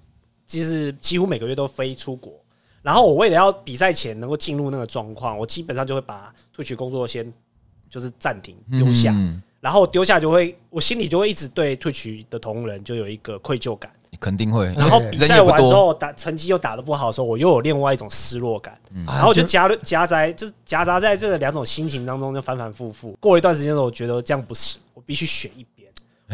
[0.46, 2.32] 其实几乎每个月都飞出国，
[2.80, 7.32] 然后我为了要比赛前能够进入那个状况，我基本上就会把退取工作先
[7.88, 13.90] 就是暂停丢下，嗯然后丢下就会我心里就会一直对退取的同仁就有一个愧疚感。
[14.18, 14.66] 肯定会。
[14.76, 23.16] 然后比赛完之后打成绩又打得不好的时候，我又有另外一种失落感，然然后就夹夹杂就是夹杂在这两种心情当中，就反反复复。
[23.20, 25.79] 过了一段时间之后，我觉得这样不行，我必须选一边。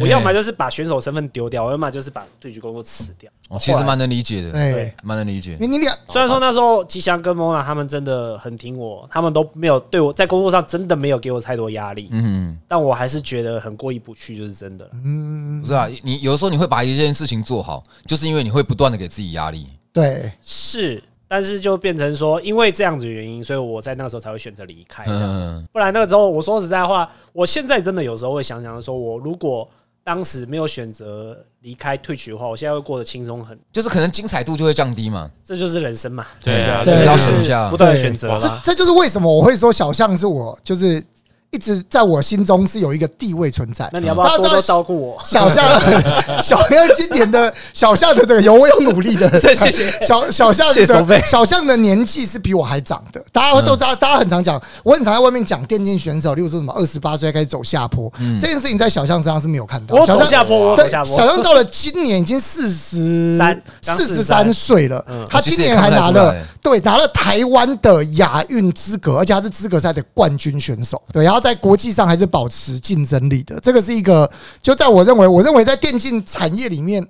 [0.01, 3.31] 我要么就是把选手身份丢掉，我要么就是把对局工作辞掉。
[3.49, 5.57] 哦其实蛮能理解的，对，蛮能理解。
[5.61, 15.61] 你你俩虽然说那时候吉祥跟 Mona 他们真的很挺我，他们都没有对我在工作上真的没有给我太多压力，嗯，但我还是觉得很过意不去，就是真的嗯。
[15.61, 19.67] 不是啊，你有的时候你会把一件事情做好，就是因为你会不断的给自己压力。
[19.93, 25.05] 对是，但是就变成说，因为这样子的原因，所以我在那个时候才会选择离开。
[25.07, 29.69] 嗯，不然那个时候，我说实在话，我现在真的有时候会想想说，我如果
[30.07, 33.59] 当时没有选择离开退去的话，我现在会过得轻松很。
[33.73, 35.29] 就是可能精彩度就会降低嘛。
[35.43, 38.49] 这就是人生嘛，对啊对这就要选一下是不断的选择这。
[38.63, 41.05] 这就是为什么我会说小象是我就是
[41.51, 43.89] 一直在我心中是有一个地位存在。
[43.93, 45.23] 那你要不要多多照顾我？
[45.25, 45.65] 小象，
[46.43, 49.71] 小象今年的小象的这个有我有努力的， 谢谢
[50.03, 59.97] 小小象的小象的年纪是比我还长的，大家都知道，大家很常讲，我很常在外面讲电竞选手，例如说什么二十八岁开始走下坡，这件事情在小象身上是没有看到。
[59.97, 61.17] 我小象走下坡，我走对，下坡。
[61.17, 74.31] 小象到了今年已经四十三刚四十三岁了，嗯他今年还拿了对拿了台湾的亚运资格，而且他是资格赛的冠军选手，对，然后在国际上还是保持竞争力的，这个是一个
[74.63, 77.07] 就在我认为，我认为在电竞产业里面。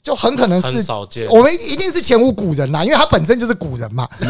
[0.00, 0.92] 就很可能是
[1.28, 4.08] 我们一定是前无古人啦，因为他本身就是古人嘛。
[4.16, 4.26] 对。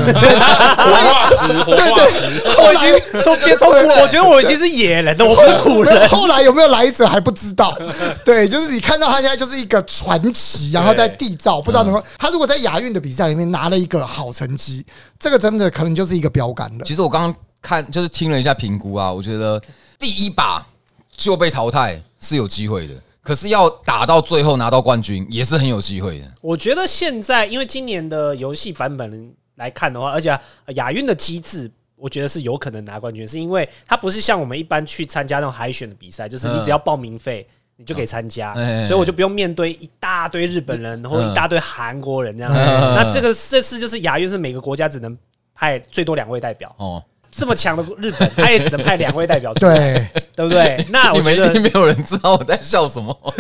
[1.95, 6.09] 对，后我已来经从别从古，我觉得我已经是野人了，我不是古人。
[6.09, 7.77] 后来有没有来者还不知道。
[8.25, 14.85] 对，就是你看到他现在就是一个传奇，然后在缔造，不知道能够他如果在亚运的比赛里面拿了一个好成绩，
[15.21, 16.85] 这个真的可能就是一个标杆了。
[16.85, 19.61] 其实我刚刚看就是听了一下评估啊，我觉得
[19.99, 20.67] 第一把
[21.11, 26.27] 就被淘汰是有机会的，可是要打到最后拿到冠军也是很有机会的。
[26.41, 30.31] 我觉得现在因为今年的游戏版本来看的话，而且
[30.65, 31.71] 呃亚运的机制。
[32.01, 37.45] 我觉得是有可能拿冠军，是因为它不是像我们一般去参加那种海选的比赛，就是你只要报名费，
[37.75, 42.53] 你就可以参加，嗯所以我就不用面对一大堆日本人或者一大堆韩国人这样。
[42.55, 45.19] 嗯那这个这次就是亚运是每个国家只能
[45.57, 47.03] 派最多两位代表，哦，
[47.39, 50.85] 这么强的日本，他也只能派两位代表出来，对，对不对？
[50.91, 53.17] 那你我觉得们一定没有人知道我在笑什么，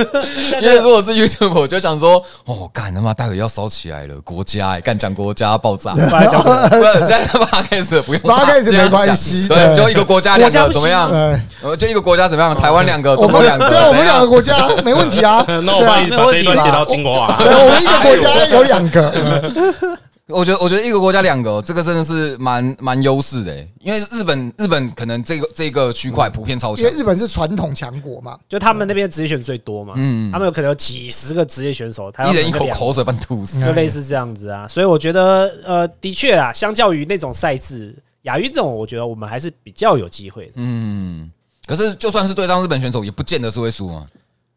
[0.53, 5.93] 那因为如果是 YouTube，我就想说，哦，干他妈待会要烧起来了，国家哎，干讲国家爆炸。
[5.93, 8.23] 不不是，现在他妈开始不用
[8.71, 11.11] 没关系对，就一个国家两个怎么样？
[11.11, 12.55] 呃，呃，就一个国家怎么样？
[12.55, 15.45] 台湾两个，我们中国两个，对啊，我们两个国家没问题啊。
[15.65, 17.37] 那我帮你把这一段接到精华。
[17.39, 19.99] 对，我们一个国家有两个，嗯
[20.29, 28.39] 我觉得，我觉得一个国家两个，这个真的是蛮蛮优势的欸，因为日本日本可能这个这个区块普遍超强因为，日本是传统强国嘛。
[28.49, 33.59] 就他们那边职业选手最多嘛，嗯他们有可能有几十个职业选手，他一人一口口水把你吐死。
[33.65, 34.69] 就类似这样子啊。
[34.69, 40.53] 所以我觉得，呃，的确啊，相较于那种赛制，亚运这种，我觉得我们还是比较有机会的。
[40.57, 41.31] 嗯，
[41.67, 44.07] 可是就算是对上日本选手，也不见得是会输嘛。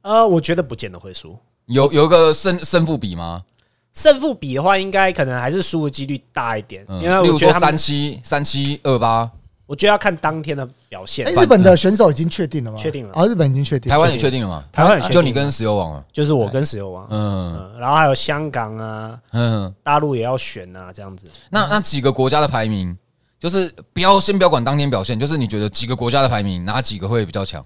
[0.01, 1.38] 呃，我觉得不见得会输。
[1.67, 3.41] 有有一个胜胜负比吗？
[3.93, 9.29] 胜负比的话，应该可能还是输的几率大一点，嗯因为例如说我觉得他们三，七三七二八，
[9.65, 11.31] 我觉得要看当天的表现哎，。
[11.31, 12.77] 日本的选手已经确定了吗？
[12.77, 13.89] 确定了哦，日本已经确定。
[13.89, 14.63] 台湾也确定了吗？
[14.71, 16.05] 台湾也确定就你跟石油王了。
[16.11, 21.25] 就是我跟石油王，嗯嗯，然后还有香港啊，嗯，大陆也要选啊，这样子。
[21.49, 22.97] 那那几个国家的排名，
[23.39, 27.65] 就是不要先不要管当天表现，就是你觉得几个国家的排名哪几个会比较强？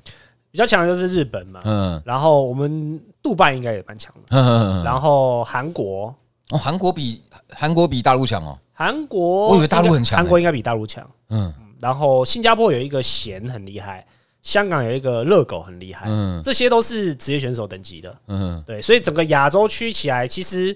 [0.51, 6.13] 比较强的就是日本嘛，嗯然后我们杜拜应该也蛮强的，嗯，然后韩国，
[6.51, 8.55] 哦，韩国比韩国比大陆强哦。
[8.71, 11.03] 韩国，我以为大陆很强欸韩国应该比大陆强。
[11.29, 14.05] 嗯然后新加坡有一个贤很厉害，
[14.43, 18.15] 香港有一个热狗很厉害，嗯这些都是职业选手等级的。
[18.27, 20.71] 嗯，对，所以整个亚洲区起来，其实、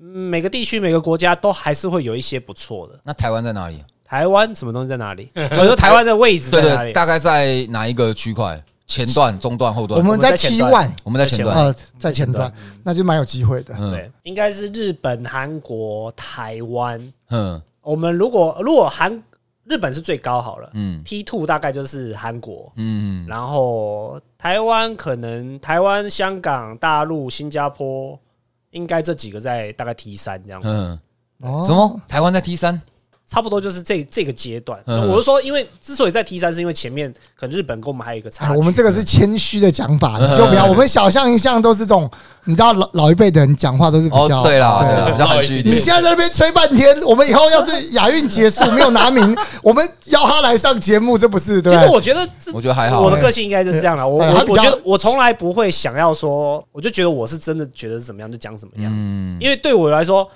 [0.00, 2.98] 嗯每个地区每个国家都还是会有一些不错的。
[3.04, 3.80] 那台湾在哪里？
[4.04, 5.30] 台湾什么东西在哪里？
[5.34, 6.92] 就 就是是台湾的位置在哪里？
[6.92, 8.62] 大概在哪一个区块？
[8.86, 9.98] 前段、中段、后段？
[9.98, 10.72] 我们在 T 段。
[10.72, 11.56] one，我们在前段。
[11.56, 13.74] 呃，在前段，那就蛮有机会的。
[13.78, 13.90] 嗯。
[13.90, 17.12] 对，应该是日本、韩国、台湾。
[17.30, 17.60] 嗯。
[17.80, 19.22] 我们如果如果韩
[19.64, 28.18] 日本是最高好了嗯，T two 大概就是韩国，嗯，然后台湾可能台湾、香港、大陆、新加坡，
[28.70, 31.00] 应该这几个在大概 T 三这样子，嗯，
[31.42, 31.62] 哦。
[31.64, 32.00] 什么？
[32.06, 32.80] 台湾在 T 三？
[33.30, 34.78] 差不多就是这这个阶段。
[34.86, 38.52] 嗯我是说，因为之所以在 T 三，是因为前面可能日本跟我们还有一个差。
[38.52, 40.64] 我们这个是谦虚的讲法，就不要。
[40.66, 42.10] 我们小象一向都是这种，
[42.44, 45.74] 你知道老老一辈的人讲话都是比哦较，对啦，对啦，比较含蓄一点。
[45.74, 51.62] 你现在在那边吹半天，我们以后要是亚运结束没有拿名，我们邀他来上节目，这不是？
[51.62, 54.06] 其实我觉得我觉得还好我的个性应该是这样了。
[54.06, 58.98] 我我我觉得我从来不会想要说，我就觉得我是真的觉得是怎么样就讲什么样子。
[58.98, 60.28] 嗯因为对我来说，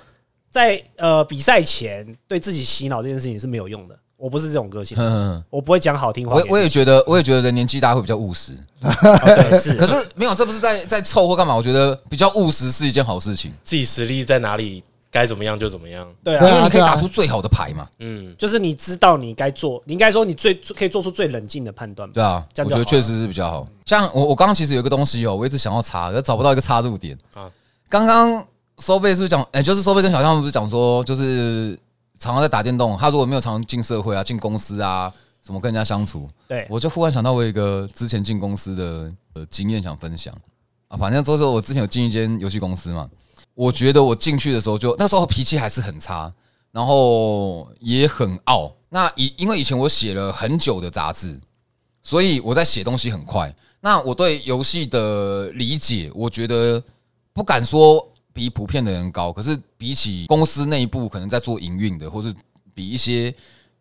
[0.49, 3.97] 在呃比赛前对自己洗脑这件事情是没有用的。
[4.17, 6.45] 我不是这种个性， 嗯，我不会讲好听话我。
[6.49, 8.51] 我也觉得，我也觉得人年纪大会比较务实。
[8.81, 8.91] 哦
[9.49, 11.55] 对是， 可是没有，这不是在在凑或干嘛？
[11.55, 16.05] 我觉得比较务实是一件好事情，自己实力在哪里，该怎么样就怎么样。
[16.21, 17.87] 对啊，对啊因为你可以打出最好的牌嘛。
[17.99, 22.11] 嗯，就是你知道你该做，你应该说你最可以做出最冷静的判断。
[22.11, 23.65] 对啊，我觉得确实是比较好。
[23.85, 27.49] 像我我刚刚其实有一个东西哦，我一直想要查，可找不到一个插入点啊
[27.87, 28.45] 刚刚
[28.79, 29.41] 收贝是不是讲？
[29.51, 31.77] 哎，就是收贝跟小象不是讲说，就是
[32.19, 35.11] 常常在打电动，他如果没有常进社会啊、进公司啊，
[35.41, 36.27] 怎么跟人家相处？
[36.47, 40.33] 对，我就忽然想到我有一个之前进公司的呃经验想分享
[40.87, 43.09] 啊，反正就是我之前有进一间游戏公司嘛，
[43.53, 46.31] 我觉得我进去的时候就那时候脾气还是很差，
[46.71, 48.71] 然后也很傲。
[48.89, 51.39] 那以因为以前我写了很久的杂志，
[52.01, 53.53] 所以我在写东西很快。
[53.81, 56.83] 那我对游戏的理解，我觉得
[57.31, 62.33] 不敢说比普遍的人高，可是比起公司内部可能在做营运的，或是
[62.73, 63.33] 比一些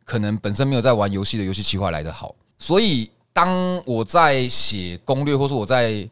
[0.05, 2.35] 可能本身没有在玩游戏的游戏企划来的好。
[2.59, 6.09] 所以当我在写攻略，或是我在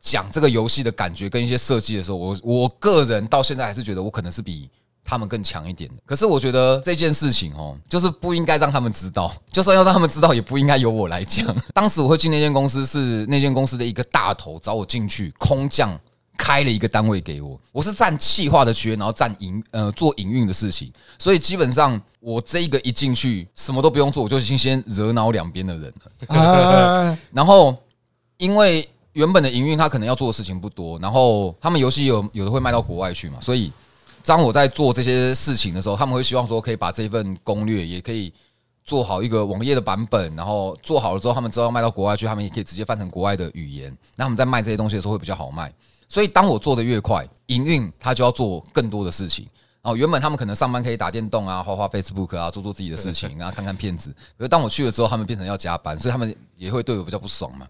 [0.00, 4.70] 讲这个游戏的感觉跟一些设计的时候，我我个人到现在还是觉得我可能是比
[5.02, 5.96] 他们更强一点的。
[6.06, 11.54] 可是我觉得这件事情哦，就是不应该让他们知道，就算要让他们知道，也不应该由我来讲。
[11.74, 15.98] 当时我会进那间公司，是那间公司的一个大头找我进去，空降
[16.36, 25.92] 开了一个单位给我，我是占企划的缺，然后占营呃做营运的事情，所以基本上我这一个一进去，什么都不用做，我就已经先惹恼两边的人
[26.28, 26.36] 了。
[26.36, 27.76] 啊， 然后
[28.38, 33.72] 因为原本的营运他可能要做的事情不多，然后他们游戏有有的会卖到国外去嘛，所以
[34.24, 38.32] 当我在做这些事情的时候，他们会希望说可以把这份攻略也可以
[38.84, 45.72] 做好一个网页的版本，然后做好了之后，他们知道卖到国外去，他们也可以直接翻成国外的语言，那他们在卖这些东西的时候会比较好卖。
[46.08, 49.46] 所以当我做的越快，营运他就要做更多的事情。
[49.82, 54.10] 然后原本他们可能上班可以打电动啊，花花 Facebook 啊，做做自己的事情啊，看看片子。
[54.38, 57.66] 可是当我去了之后，他们变成要加班，所以他们也会对我比较不爽嘛。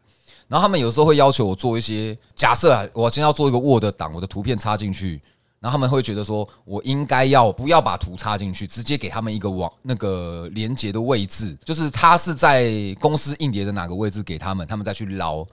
[0.46, 5.20] 然后他们有时候会要求我做一些假设啊，我今天要做一个 Word 档，我的图片插进去，
[5.58, 15.44] 然后他们会觉得说我应该要不要把图插进去，直接给他们一个网那个连接的位置，就是它是在公司硬碟的哪个位置给他们，他们再去捞。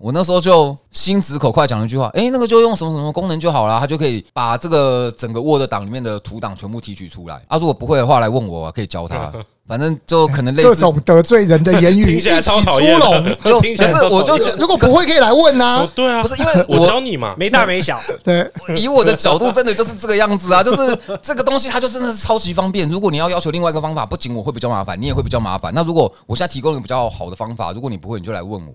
[0.00, 7.34] 我那时候就心直口快讲了一句话，诶，那个就用什么什么功能就好了，它就可以把这个整个 Word 档里面的图档全部提取出来。
[7.48, 9.30] 啊，如果不会的话，来问我，啊可以教他。
[9.68, 13.24] 反正就可能类似，各种得罪人的言语 一起出笼。
[13.44, 22.88] 就可是我就如果不会可以来问呐、哦，对啊，不是因为我我教你嘛，没大没小， 对，以我的角度，真的就是这个样子啊，就是这个东西它就真的是超级方便。
[22.88, 25.72] 如果你要要求另外一个方法，不仅我会比较麻烦，你也会比较麻烦。
[25.72, 28.72] 那如果我现在提供一个比较好的方法，如果你不会，你就来问我。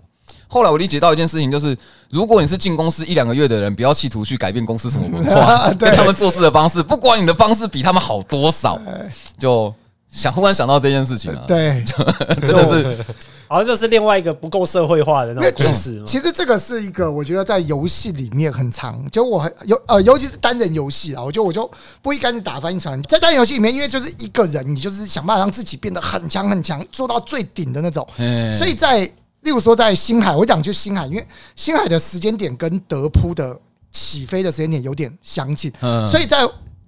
[0.56, 1.78] 后来我理解到一件事情，就是
[2.10, 8.80] 如果你是进公司一两个月的人，不要企图去改变公司什么文化， 对跟他们做事的方式，不管你的方式比他们好多少，
[9.38, 9.74] 就
[10.10, 11.84] 想忽然想到这件事情啊，对，
[12.40, 12.98] 真的是
[13.50, 16.02] 好像就是另外一个不够社会化的那种故事。
[16.08, 21.70] 其实这个是一个我觉得在游戏里面很长，就我很尤呃，尤其是单人游戏啊，我觉得我就
[22.02, 23.04] 不一竿子打翻一船。
[23.04, 28.08] 在单人游戏里面，因为就是一个人，你就是想办法让自己变得很强很强，做到最顶的那种。
[28.20, 29.10] 嗯所以在
[29.46, 33.58] 例如说在星海，我讲就星海，因为星海的时间点跟德扑的
[33.92, 36.06] 起飞的时间点有点相近，嗯。
[36.06, 36.40] 所以在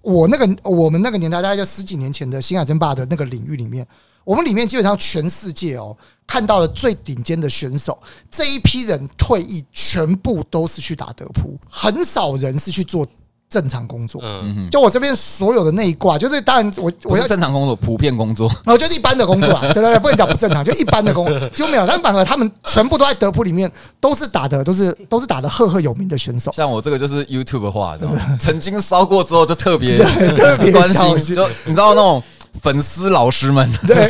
[0.01, 3.87] 我那个我们那个年代，大概就十几年前的星海争霸的那个领域里面，
[4.23, 5.95] 我们里面基本上全世界哦
[6.25, 8.01] 看到了最顶尖的选手，
[8.31, 13.07] 这一批人退役全部都是去打德扑，很少人是去做
[13.49, 14.21] 正常工作。
[14.23, 18.47] 嗯，就我这边所有的那一挂，就是当然我我要正常工作，普遍工作。
[18.65, 21.85] 然 后就是一般的工作啊， 对对对，不能讲不正常，就一般的工作 就没有。
[21.87, 26.51] 但反而他们全部都在德扑里面，都是打的，都是都是打的赫赫有名的选手。
[26.53, 28.07] 像我这个就是 YouTube 化的，
[28.39, 32.21] 曾经烧过之后就特别特别关心就你知道那种
[32.61, 33.71] 粉丝老师们。
[33.85, 34.07] 对，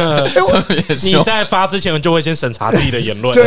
[1.03, 1.23] 你。
[1.23, 3.45] 在发之前就会先审查自己的言论，对，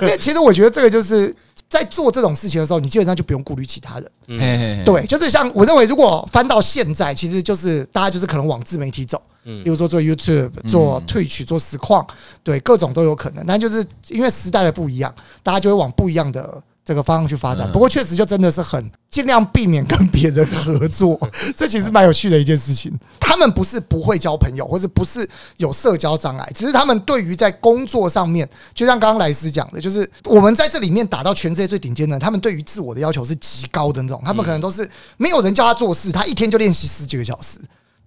[0.00, 1.32] 因为其实我觉得这个就是
[1.68, 4.84] 在做这种事情的时候，你基本上就不用顾虑其他人。
[4.84, 9.62] 对，就是像我认为，如果翻到现在，其实就是大家就是可能往自媒体走，嗯。
[9.62, 12.04] 比如说做 YouTube、做 Twitch、做实况，
[12.42, 13.44] 对，各种都有可能。
[13.46, 15.14] 但就是因为时代的不一样，
[15.44, 17.68] 大家就会往不一样的这个方向去发展。
[17.68, 21.18] 嗯不过确实就真的是很尽量避免跟别人合作，
[21.56, 22.92] 这其实蛮有趣的一件事情。
[23.18, 34.20] 他们不是不会交朋友，或者不是有社交障碍，只是他们对于在工作上面，就像刚刚莱斯讲的，就是我们在这里面打到全世界最顶尖的人，他们对于自我的要求是极高的那种。
[34.24, 37.60] 他们可能都是没有人叫他做事，他一天就练习十几个小时。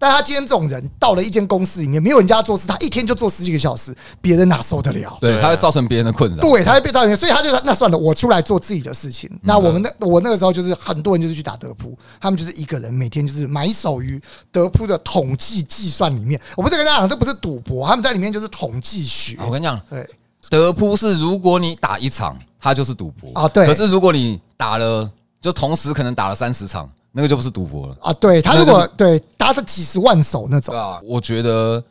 [0.04, 5.18] 但他今天这种人到了一间公司里面，没有人家做事，他一天就做十几个小时，别人哪受得了？
[5.22, 6.42] 对，对啊它会造成别人的困扰。
[6.42, 9.30] 对，他会被造成，所以他就那算了，我出来做自己的事情。
[9.42, 16.38] 那我们那我那个时候就是很多人就是去打德扑，他们就是一个人每天就是埋首于德扑的统计计算里面。
[16.58, 19.38] 我不是跟大家讲，这不是赌博，他们在里面就是统计学。
[19.46, 20.06] 我跟你讲，对
[20.50, 25.10] 德扑是如果你打一场，它就是赌博啊对可是如果你打了，
[25.42, 27.96] 就同时可能打了三十场，那个就不是赌博了。
[28.02, 31.82] 啊，对他如果对打的几十万手那种对，啊，我觉得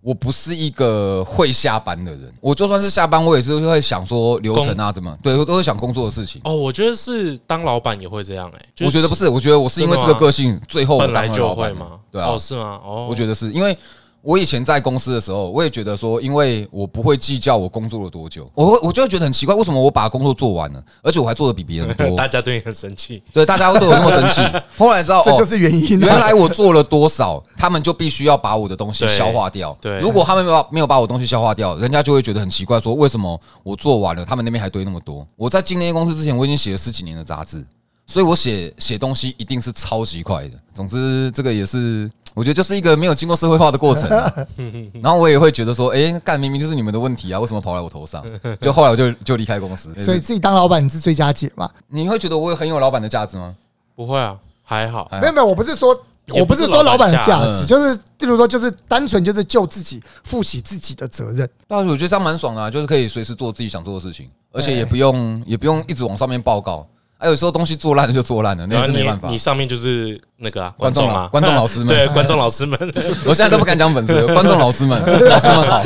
[0.00, 6.40] 我不是一个会下班的人，我就算是下班，我也是会想说流程啊怎么，对我都会想工作的事情。
[6.44, 11.98] 哦，我觉得是当老板也会这样哎，就是我觉得不是，我觉得我是因为这个个性，最后我本来就会吗？
[12.10, 12.80] 对啊哦，，是吗？
[12.82, 13.76] 哦，我觉得是因为
[14.22, 23.22] 我以前在公司的时候，我也觉得说，因为我不会计较我工作了多久，我会我就会觉得很奇怪，为什么我把工作做完了，而且我还做的比别人多 大，家对你很生气。
[23.32, 24.40] 对，大家会对我那么生气。
[24.76, 26.06] 后来知道，哦这就是原因啊。
[26.06, 29.76] 原来我做了多少，他们就必须要把我的东西消化掉。
[29.80, 35.26] 对如果他们没有没有把我东西消化掉，人家就会觉得很奇怪，说为什么我做完了，他们那边还堆那么多？
[35.36, 37.64] 我在进那些公司之前，我已经写了十几年的杂志，
[38.06, 40.54] 所以我写写东西一定是超级快的。
[40.74, 44.32] 总之，这个也是我觉得就是一个没有经过社会化的过程啊、
[45.02, 48.24] 然后我也会觉得说，哎、干明明就是你们的问题啊，为什么跑来我头上？
[48.60, 49.92] 就后来我就就离开公司。
[49.98, 51.70] 所以自己当老板你是最佳解嘛？
[51.88, 53.54] 你会觉得我很有老板的价值吗？
[53.94, 55.08] 不会啊，还好。
[55.10, 55.98] 还好没有没有，我不是说。
[56.32, 61.48] 我不是说老板的价值，就是，例如说，就是单纯就是就自己负起自己的责任。
[61.66, 66.86] 但是我觉得这样蛮爽的、啊，就是可以随时做自己想做的事情，而且也不用也不用一直往上面报告。
[67.20, 69.36] 啊，有时候东西做烂了就做烂了，那也是没办法你。
[69.36, 72.78] 上面就是那个啊，观众啊，观众老师们对观众老师们，
[73.26, 74.98] 我现在都不敢讲粉丝， 观众老师们，
[75.28, 75.82] 老师们好。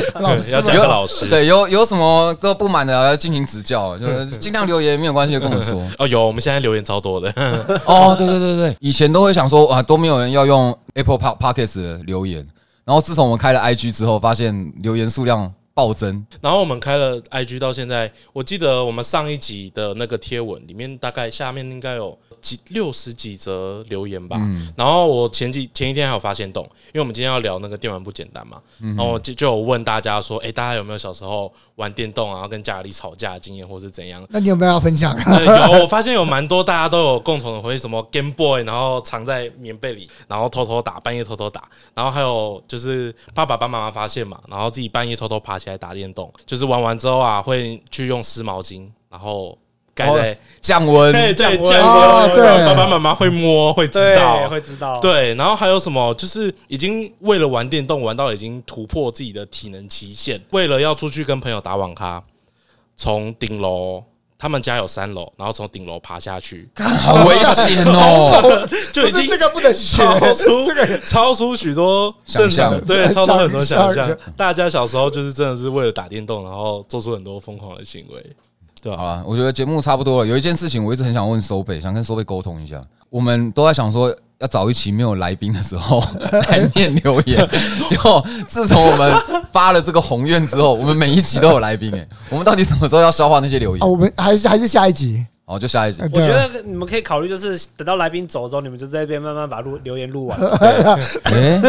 [0.49, 1.27] 要讲个老师。
[1.27, 5.85] 对，有有什么都不满的要进行指教，就是尽量留言没有关系，跟我说。
[5.99, 7.29] 哦，有，我们现在留言超多的。
[7.85, 12.47] 哦，对对对对，以前都会想说啊，都没有人要用 Apple Park Podcast 的留言，
[12.85, 16.25] 然后自从我们开了 IG 之后，发现留言数量暴增。
[16.41, 24.37] 然后我们开了 IG 到现在，我记得我们上一集的那个贴文里面，大概下面应该有几六十几则留言吧。
[24.39, 34.25] 嗯然后我前几前一天还有发现动，因为我们今天要聊那个电玩不简单嘛，然后就就有问大家说，哎，大家有没有小时候玩电动啊，然后跟家里吵架的经验，或是怎样？
[34.29, 35.13] 那你有没有要分享？
[35.37, 49.57] 对有，我发现有蛮多大家都有共同的回忆，什么 Game Boy，然后藏在棉被里，然后偷偷打，半夜偷偷打，然后还有就是爸爸帮妈妈发现嘛，然后自己半夜偷偷爬起来打电动，就是玩完之后啊，会去用湿毛巾，然后
[49.95, 52.33] 盖在降温，对对降温。
[52.35, 52.65] 对。
[52.65, 56.13] 爸爸妈妈会摸会知，道，会知道。，对，然后还有什么？
[56.13, 62.21] 就是已经为了玩电动玩到已经突破自己的体能极限，为了要出去跟朋友打网咖，
[62.95, 64.03] 从顶楼，
[64.37, 68.67] 他们家有三楼，然后从顶楼爬下去，干好危险哦！
[68.91, 74.17] 就已经这个不能学超，出这个超出许多想象，对，超出很多想象想象。
[74.35, 78.35] 大家小时候就是真的是为了打电动，然后做出很多疯狂的行为，
[78.81, 78.97] 对吧？
[78.97, 80.27] 好了，我觉得节目差不多了。
[80.27, 82.83] 有一件事情我一直很想问收贝，想跟收贝沟通一下。
[83.09, 86.03] 我们都在想说要找一期没有来宾的时候
[86.49, 87.49] 来念留言，
[87.87, 89.13] 结果自从我们
[89.51, 93.89] 发了这个宏愿之后，我们每一集都有来宾哎，我们到底什么时候要消化那些留啊，言？
[93.89, 95.25] 我们还是还是下一集。
[95.47, 96.01] 好，就下一集。
[96.11, 100.35] 我觉得你们可以考虑，就是等到来宾走之后，你们就在这边慢慢把录留言录完。
[101.25, 101.61] 哎，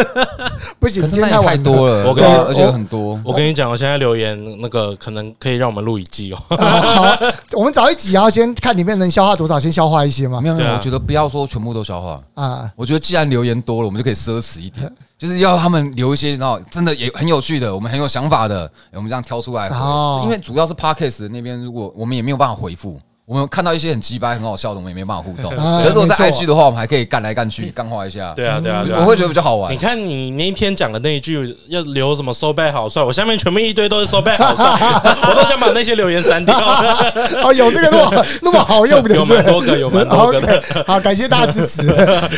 [0.79, 1.79] 不行，可是那也太今天太。
[1.79, 3.21] 多了，我跟而且很多。
[3.23, 6.43] 我跟你讲，我现在留言那个可能可以让我们录一季哦。
[6.57, 7.17] 好，
[7.53, 10.49] 我们找一集，然后先看里面能消化多少，先消化一些嘛没。
[10.49, 12.19] 有没有，我觉得不要说全部都消化。
[12.33, 19.69] 啊，我觉得既然留言多了，我们就可以奢侈一点，就是要他们留一些，然后真的也很有趣的，我们很有想法的，我们这样挑出来。
[19.69, 22.99] 哦因为主要是 podcast 那边，如果我们也没有办法回复。
[23.29, 25.51] 我们看到一些很鸡掰、很好笑的，我们也没办法互动。
[25.59, 28.33] 啊可是我在 IG 的话，我们还可以干来干去，干话一下。
[28.37, 29.01] 对啊，对啊，对啊。
[29.01, 29.77] 我会觉得比较好玩你。
[29.77, 34.65] 看你那一天讲的那一句要留什么收贝好帅，我下面全部一堆都是收贝好帅，
[35.29, 36.57] 我都想把那些留言删掉。
[37.43, 41.83] 哦，有这个那么那么好用的，有是不是蛮多个有蛮多个好，感谢大家支持，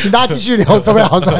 [0.00, 1.34] 请大家继续留，收费好帅。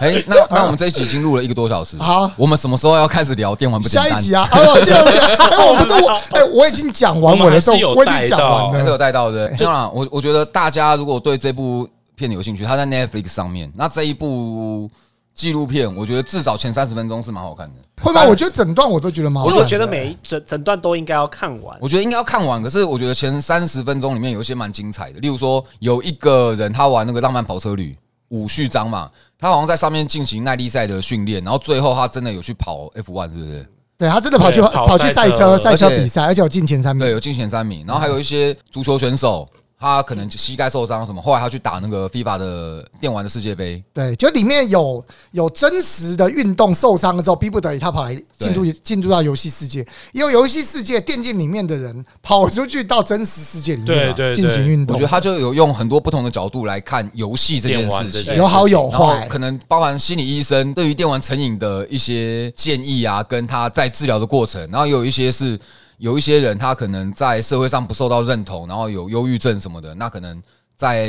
[0.00, 1.96] 哎，那那我们这一集已经录了一个多小时。
[2.00, 4.10] 好我们什么时候要开始聊电玩不简单？
[4.10, 8.98] 下一集啊，哦，对对对，哎，我不是我，哎，我已经讲完我的时候，我我已经讲们还是有带到完还是有。
[8.98, 9.48] 带到的。
[9.56, 14.90] 当然，我我觉得大家如果对这部片有兴趣，它在 Netflix 上面，那这一部
[15.34, 17.74] 纪录片，我觉得至少前三十分钟是蛮好看的。
[18.02, 18.24] 会吗？
[18.24, 19.62] 我觉得整段我都觉得蛮好看的。
[19.62, 21.76] 我就觉得每一整整段都应该要看完。
[21.80, 27.96] 我觉得应该要看完，可是我觉得前三十分钟里面有一些蛮精彩的，例如说有一个人他玩那个浪漫跑车旅
[28.28, 33.66] 五序章嘛，他好像在上面进行耐力赛的训练，然后最后他真的有去跑 F1，是不是？
[33.96, 39.48] 对他真的跑去对跑跑去赛车赛车赛车比赛，而且有进前三名对，有进前三名，然后还有一些足球选手。
[39.84, 54.96] 他可能膝盖受伤什么，后来他去打那个 FIFA 的电玩的世界杯，对，就里面有有真实的运动受伤了之后，逼不得已他跑来进入进入到游戏世界，也有游戏世界电竞里面的人跑出去到真实世界里面进行运动。
[54.96, 58.34] 我觉得，他就有用很多不同的角度来看游戏这件事情。
[58.34, 59.26] 有好有坏。
[59.28, 65.58] 可能包含心理医生对于电玩成瘾的一些建议啊，跟他在治疗的过程，然后有一些是
[65.98, 70.42] 有一些人他可能在社会上不受到认同，然后有忧郁症什么的，那可能
[70.76, 71.06] 在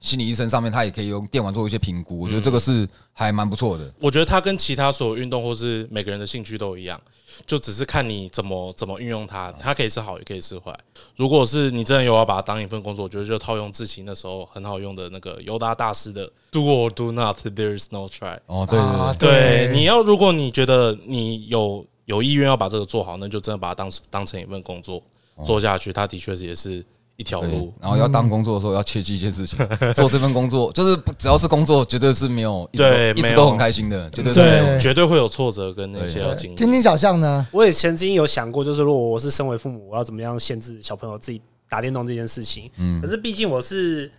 [0.00, 2.20] 心理医生上面，他也可以用电玩做一些评估。
[2.20, 3.92] 我觉得这个是还蛮不错的。
[4.00, 6.98] 我觉得它跟其他所有运动或是每个人的兴趣都一样，
[7.44, 10.72] 就只是看你怎么怎么运用它，它可以是好也可以是坏。
[11.16, 18.38] 如果是你真的有要把它当一份工作，我觉得就套用志勤那时候很好用的那个尤达大师的 “Do or do not, there is no try”。
[18.46, 18.78] 哦，对
[19.18, 25.00] 对，对，你要如果你觉得你有有意愿要把这个做好，那就真的把它当当成一份工作
[25.44, 25.92] 做下去。
[25.92, 26.84] 它的确是也是
[27.16, 27.72] 一条路。
[27.80, 29.56] 然后要当工作的时候要切记一件事情，
[29.94, 34.80] 做这份工作就是不只要是工作，绝对是没有一直都对一直都很开心的，绝对是对没有。
[34.80, 36.54] 绝对会有挫折跟那些经历。
[36.56, 37.46] 听听小象呢？
[37.52, 42.68] 我也曾经有想过，就是如果我是身为父母，我要怎么样限制小朋友自己打电动这件事情。
[42.78, 44.10] 嗯可是毕竟我是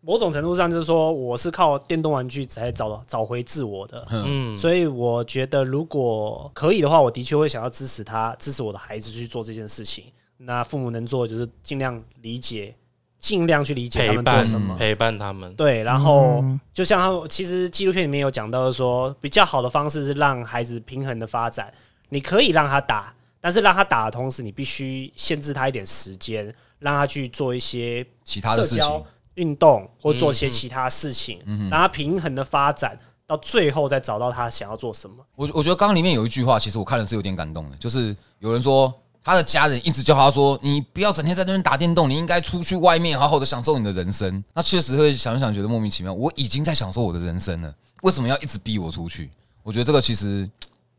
[0.00, 10.04] 某种程度上，就是说我是靠电动玩具才找找回自我的，嗯，所以我觉得如果可以的话，我的确会想要支持他，支持我的孩子去做这件事情。
[10.38, 12.72] 那父母能做的就是尽量理解，
[13.18, 14.76] 尽量去理解他们做陪伴什么。
[14.76, 15.52] 陪伴他们。
[15.56, 21.72] 对，然后嗯就像他们其实纪录片里面有讲到说，比较好的方式是让孩子平衡的发展。
[22.10, 29.04] 你可以让他打，但是让他打的同时，你必须限制他一点时间，让他去做一些其他的事情，
[29.38, 31.38] 运动或做些其他事情，
[31.70, 35.16] 让他平衡的发展，到最后再找到他想要做什么。
[35.36, 44.42] 我我觉得刚刚里面有一句话，其实我看了是有点感动的，就是有人说他的家人一直叫他说，你不要整天在那边打电动，你应该出去外面好好的享受你的人生。
[44.54, 47.72] 那确实会想一想，觉得莫名其妙，我已经在享受我的人生了，
[48.02, 49.30] 为什么要一直逼我出去？
[49.62, 50.48] 我觉得这个其实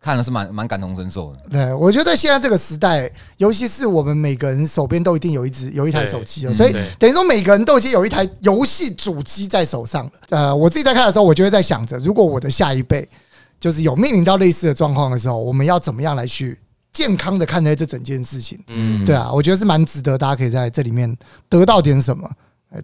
[0.02, 1.40] 看了是蛮蛮感同身受的。
[1.50, 10.12] 对，我觉得现在这个时代，尤其是我们每个人手边都一定有一只有一台手机了，嗯所以等于说每个人都已经有一台游戏主机在手上了。
[10.30, 13.08] 呃，我自己在看的时候，我就会在想着，如果我的下一辈
[13.60, 16.58] 就是有面临到类似的状况的时候，我们要怎么样来去
[16.94, 18.58] 健康的看待这整件事情？
[18.68, 21.14] 嗯，对啊，我觉得是蛮值得大家可以在这里面
[21.50, 22.36] 得到点什么，呃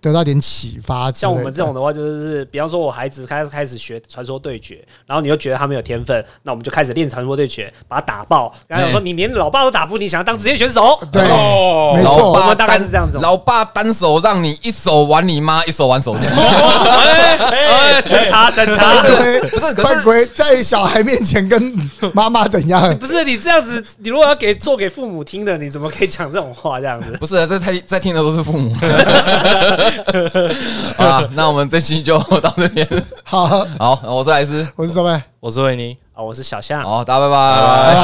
[0.01, 1.11] 得到点启发。
[1.11, 8.51] 像我们这种的话，就是比方说，我孩子开始开始学传说对决，然后你又觉得他没有天分，那我们就开始练传说对决，把他打爆。
[8.67, 10.99] 刚才讲说，哎你连老爸都打不，你想要当职业选手？
[11.11, 16.27] 对，哦没错我们大概是这样子老爸单手让你一手玩你妈，一手玩手机。
[16.27, 19.03] 哎，审查审查。
[19.03, 22.97] 对，不是犯规在小孩面前跟妈妈怎样？
[22.97, 26.79] 不是你这样子，你如果要给做给父母听的，你怎么可以讲这种话？
[26.79, 28.75] 这样子，不是，这在在听的都是父母。
[30.97, 32.87] 好啦，那我们这期就到这边。
[33.23, 35.21] 好，好，我是莱斯，我是周麦。
[35.39, 35.95] 我是维尼。
[36.13, 37.61] 啊，我是小象，好，大家拜拜。
[37.61, 37.95] 拜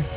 [0.00, 0.15] 拜。